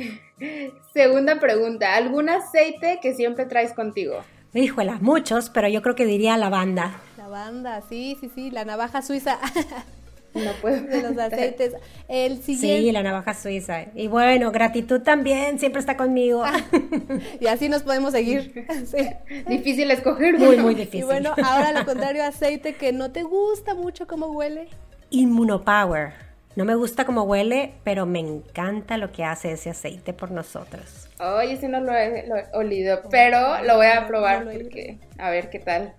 Segunda 0.93 1.41
pregunta, 1.41 1.95
¿algún 1.95 2.29
aceite 2.29 2.99
que 3.01 3.15
siempre 3.15 3.47
traes 3.47 3.73
contigo? 3.73 4.23
Híjola, 4.53 4.99
muchos, 5.01 5.51
pero 5.51 5.69
yo 5.69 5.83
creo 5.83 5.95
que 5.95 6.07
diría 6.07 6.37
lavanda. 6.37 7.01
Lavanda, 7.37 7.83
sí, 7.89 8.17
sí, 8.21 8.31
sí, 8.35 8.51
la 8.51 8.65
navaja 8.65 9.03
suiza. 9.03 9.39
No 10.35 10.53
puedo. 10.61 10.83
De 10.83 11.01
los 11.01 11.17
aceites. 11.17 11.73
El 12.09 12.43
siguiente. 12.43 12.83
Sí, 12.83 12.93
la 12.93 13.03
navaja 13.03 13.33
suiza. 13.33 13.87
Y 13.95 14.07
bueno, 14.07 14.53
gratitud 14.53 15.01
también, 15.01 15.59
siempre 15.59 15.81
está 15.81 15.97
conmigo. 15.97 16.45
y 17.41 17.47
así 17.47 17.71
nos 17.71 17.85
podemos 17.85 18.13
seguir. 18.13 18.67
Sí. 18.85 19.09
Difícil 19.49 19.91
escoger. 19.91 20.39
Muy, 20.39 20.59
muy 20.59 20.75
difícil. 20.75 21.01
Y 21.01 21.05
bueno, 21.05 21.33
ahora 21.43 21.73
lo 21.73 21.87
contrario, 21.87 22.23
aceite 22.23 22.75
que 22.75 22.93
no 22.93 23.13
te 23.13 23.23
gusta 23.23 23.75
mucho 23.75 24.07
cómo 24.07 24.27
huele. 24.27 24.69
Immunopower. 25.09 26.13
No 26.55 26.67
me 26.67 26.75
gusta 26.75 27.07
cómo 27.07 27.23
huele, 27.23 27.73
pero 27.83 28.05
me 28.05 28.19
encanta 28.19 28.99
lo 28.99 29.13
que 29.13 29.25
hace 29.25 29.53
ese 29.53 29.71
aceite 29.71 30.13
por 30.13 30.33
nosotros. 30.33 31.09
Oye, 31.19 31.55
ese 31.55 31.69
no 31.69 31.81
lo 31.81 31.95
he, 31.95 32.27
lo 32.27 32.37
he 32.37 32.45
olido, 32.53 33.01
pero 33.11 33.63
lo 33.63 33.77
voy 33.77 33.87
a 33.87 34.07
probar 34.07 34.45
porque 34.45 34.99
a 35.17 35.31
ver 35.31 35.49
qué 35.49 35.61
tal. 35.61 35.95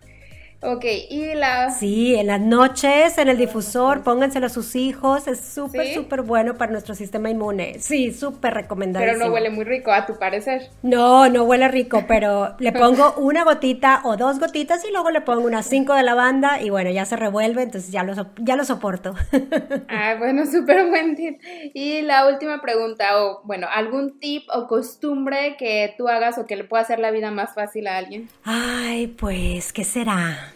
Ok, 0.61 0.85
y 1.09 1.35
la... 1.35 1.69
Sí, 1.69 2.15
en 2.15 2.27
las 2.27 2.41
noches, 2.41 3.17
en 3.19 3.27
el 3.27 3.37
difusor, 3.37 4.01
pónganselo 4.01 4.47
a 4.47 4.49
sus 4.49 4.75
hijos, 4.75 5.27
es 5.27 5.39
súper, 5.39 5.93
súper 5.93 6.23
bueno 6.23 6.55
para 6.55 6.71
nuestro 6.71 6.95
sistema 6.95 7.29
inmune. 7.29 7.77
Sí, 7.79 8.11
súper 8.11 8.55
recomendable. 8.55 9.07
Pero 9.07 9.23
no 9.23 9.31
huele 9.31 9.51
muy 9.51 9.65
rico, 9.65 9.91
a 9.91 10.07
tu 10.07 10.17
parecer. 10.17 10.71
No, 10.81 11.29
no 11.29 11.43
huele 11.43 11.67
rico, 11.67 12.05
pero 12.07 12.55
le 12.57 12.71
pongo 12.71 13.13
una 13.17 13.43
gotita 13.43 14.01
o 14.03 14.17
dos 14.17 14.39
gotitas 14.39 14.83
y 14.83 14.91
luego 14.91 15.11
le 15.11 15.21
pongo 15.21 15.45
unas 15.45 15.67
cinco 15.67 15.93
de 15.93 16.01
lavanda 16.01 16.59
y 16.59 16.71
bueno, 16.71 16.89
ya 16.89 17.05
se 17.05 17.17
revuelve, 17.17 17.61
entonces 17.61 17.91
ya 17.91 18.01
lo, 18.01 18.13
ya 18.37 18.55
lo 18.55 18.65
soporto. 18.65 19.13
Ah, 19.89 20.15
bueno, 20.17 20.45
súper 20.45 20.89
buen 20.89 21.15
tip. 21.15 21.39
Y 21.73 22.01
la 22.01 22.27
última 22.27 22.61
pregunta, 22.61 23.23
o 23.23 23.41
bueno, 23.43 23.67
¿algún 23.73 24.19
tip 24.19 24.43
o 24.53 24.67
costumbre 24.67 25.55
que 25.57 25.93
tú 25.97 26.07
hagas 26.07 26.37
o 26.37 26.45
que 26.45 26.55
le 26.55 26.63
pueda 26.63 26.83
hacer 26.83 26.99
la 26.99 27.11
vida 27.11 27.31
más 27.31 27.53
fácil 27.53 27.87
a 27.87 27.97
alguien? 27.97 28.29
Ay, 28.43 29.07
pues, 29.07 29.71
¿qué 29.71 29.83
será? 29.83 30.53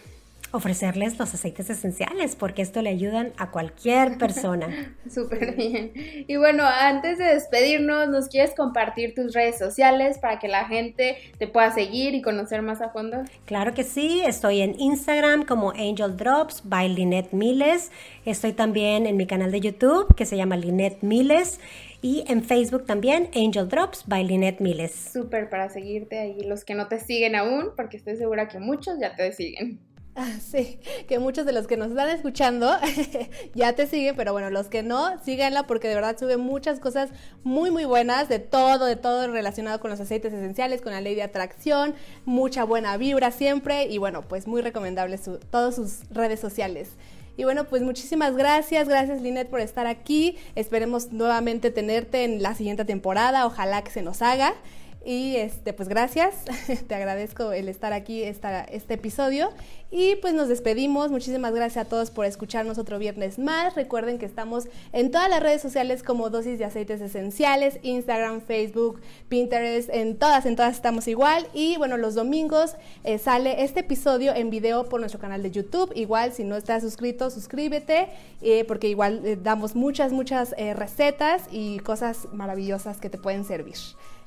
Ofrecerles 0.51 1.17
los 1.17 1.33
aceites 1.33 1.69
esenciales 1.69 2.35
porque 2.35 2.61
esto 2.61 2.81
le 2.81 2.89
ayudan 2.89 3.33
a 3.37 3.51
cualquier 3.51 4.17
persona. 4.19 4.95
Súper 5.09 5.55
bien. 5.55 5.91
Y 6.27 6.35
bueno, 6.37 6.63
antes 6.65 7.17
de 7.17 7.25
despedirnos, 7.25 8.09
¿nos 8.09 8.27
quieres 8.27 8.53
compartir 8.55 9.15
tus 9.15 9.33
redes 9.33 9.57
sociales 9.57 10.17
para 10.19 10.39
que 10.39 10.47
la 10.47 10.65
gente 10.65 11.17
te 11.37 11.47
pueda 11.47 11.71
seguir 11.71 12.13
y 12.15 12.21
conocer 12.21 12.61
más 12.61 12.81
a 12.81 12.89
fondo? 12.89 13.23
Claro 13.45 13.73
que 13.73 13.83
sí, 13.83 14.21
estoy 14.25 14.61
en 14.61 14.79
Instagram 14.79 15.45
como 15.45 15.71
Angel 15.71 16.15
Drops 16.15 16.61
by 16.65 16.89
Lynette 16.89 17.33
Miles. 17.33 17.91
Estoy 18.25 18.53
también 18.53 19.05
en 19.05 19.17
mi 19.17 19.27
canal 19.27 19.51
de 19.51 19.61
YouTube 19.61 20.13
que 20.15 20.25
se 20.25 20.37
llama 20.37 20.57
Lynette 20.57 21.01
Miles. 21.01 21.59
Y 22.03 22.23
en 22.27 22.43
Facebook 22.43 22.85
también, 22.85 23.29
Angel 23.35 23.69
Drops 23.69 24.05
by 24.07 24.23
Lynette 24.23 24.59
Miles. 24.59 25.09
Súper 25.13 25.49
para 25.49 25.69
seguirte 25.69 26.17
ahí. 26.17 26.41
Los 26.41 26.65
que 26.65 26.73
no 26.73 26.87
te 26.87 26.99
siguen 26.99 27.35
aún, 27.35 27.69
porque 27.77 27.97
estoy 27.97 28.17
segura 28.17 28.47
que 28.47 28.57
muchos 28.57 28.99
ya 28.99 29.15
te 29.15 29.31
siguen. 29.33 29.79
Ah, 30.13 30.39
sí, 30.45 30.77
que 31.07 31.19
muchos 31.19 31.45
de 31.45 31.53
los 31.53 31.67
que 31.67 31.77
nos 31.77 31.91
están 31.91 32.09
escuchando 32.09 32.69
ya 33.55 33.73
te 33.73 33.87
siguen, 33.87 34.17
pero 34.17 34.33
bueno, 34.33 34.49
los 34.49 34.67
que 34.67 34.83
no, 34.83 35.17
síganla 35.23 35.67
porque 35.67 35.87
de 35.87 35.95
verdad 35.95 36.17
sube 36.19 36.35
muchas 36.35 36.81
cosas 36.81 37.09
muy, 37.43 37.71
muy 37.71 37.85
buenas 37.85 38.27
de 38.27 38.39
todo, 38.39 38.85
de 38.85 38.97
todo 38.97 39.25
relacionado 39.27 39.79
con 39.79 39.89
los 39.89 40.01
aceites 40.01 40.33
esenciales, 40.33 40.81
con 40.81 40.91
la 40.91 40.99
ley 40.99 41.15
de 41.15 41.23
atracción, 41.23 41.95
mucha 42.25 42.65
buena 42.65 42.97
vibra 42.97 43.31
siempre 43.31 43.85
y 43.85 43.99
bueno, 43.99 44.21
pues 44.23 44.47
muy 44.47 44.61
recomendable 44.61 45.17
su, 45.17 45.37
todas 45.37 45.75
sus 45.75 46.01
redes 46.09 46.41
sociales. 46.41 46.89
Y 47.37 47.45
bueno, 47.45 47.63
pues 47.63 47.81
muchísimas 47.81 48.35
gracias, 48.35 48.89
gracias 48.89 49.21
Linet 49.21 49.49
por 49.49 49.61
estar 49.61 49.87
aquí. 49.87 50.37
Esperemos 50.55 51.13
nuevamente 51.13 51.71
tenerte 51.71 52.25
en 52.25 52.41
la 52.41 52.53
siguiente 52.53 52.83
temporada, 52.83 53.45
ojalá 53.45 53.81
que 53.81 53.91
se 53.91 54.01
nos 54.01 54.21
haga. 54.21 54.55
Y 55.03 55.35
este, 55.37 55.73
pues 55.73 55.89
gracias, 55.89 56.35
te 56.87 56.93
agradezco 56.93 57.51
el 57.53 57.69
estar 57.69 57.91
aquí 57.91 58.21
esta, 58.21 58.63
este 58.63 58.93
episodio. 58.95 59.49
Y 59.89 60.15
pues 60.17 60.33
nos 60.33 60.47
despedimos. 60.47 61.11
Muchísimas 61.11 61.53
gracias 61.53 61.85
a 61.85 61.89
todos 61.89 62.11
por 62.11 62.25
escucharnos 62.25 62.77
otro 62.77 62.97
viernes 62.97 63.39
más. 63.39 63.75
Recuerden 63.75 64.19
que 64.19 64.25
estamos 64.25 64.67
en 64.93 65.11
todas 65.11 65.29
las 65.29 65.41
redes 65.41 65.61
sociales 65.61 66.01
como 66.01 66.29
Dosis 66.29 66.59
de 66.59 66.65
Aceites 66.65 67.01
Esenciales, 67.01 67.79
Instagram, 67.81 68.41
Facebook, 68.41 69.01
Pinterest, 69.27 69.89
en 69.89 70.17
todas, 70.17 70.45
en 70.45 70.55
todas 70.55 70.75
estamos 70.75 71.07
igual. 71.07 71.47
Y 71.53 71.77
bueno, 71.77 71.97
los 71.97 72.15
domingos 72.15 72.75
eh, 73.03 73.17
sale 73.17 73.63
este 73.63 73.81
episodio 73.81 74.33
en 74.33 74.49
video 74.49 74.87
por 74.87 74.99
nuestro 74.99 75.19
canal 75.19 75.43
de 75.43 75.51
YouTube. 75.51 75.91
Igual, 75.95 76.31
si 76.31 76.43
no 76.43 76.55
estás 76.55 76.83
suscrito, 76.83 77.29
suscríbete, 77.29 78.07
eh, 78.41 78.63
porque 78.65 78.87
igual 78.87 79.25
eh, 79.25 79.37
damos 79.41 79.75
muchas, 79.75 80.13
muchas 80.13 80.51
recetas 80.75 81.43
y 81.51 81.79
cosas 81.79 82.27
maravillosas 82.31 82.99
que 82.99 83.09
te 83.09 83.17
pueden 83.17 83.43
servir. 83.43 83.75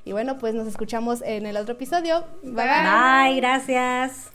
Y 0.05 0.13
bueno, 0.13 0.39
pues 0.39 0.55
nos 0.55 0.69
escuchamos 0.69 1.23
en 1.23 1.47
el 1.47 1.57
otro 1.57 1.73
episodio. 1.75 2.25
Bye. 2.43 2.67
Bye, 2.67 3.37
gracias. 3.37 4.34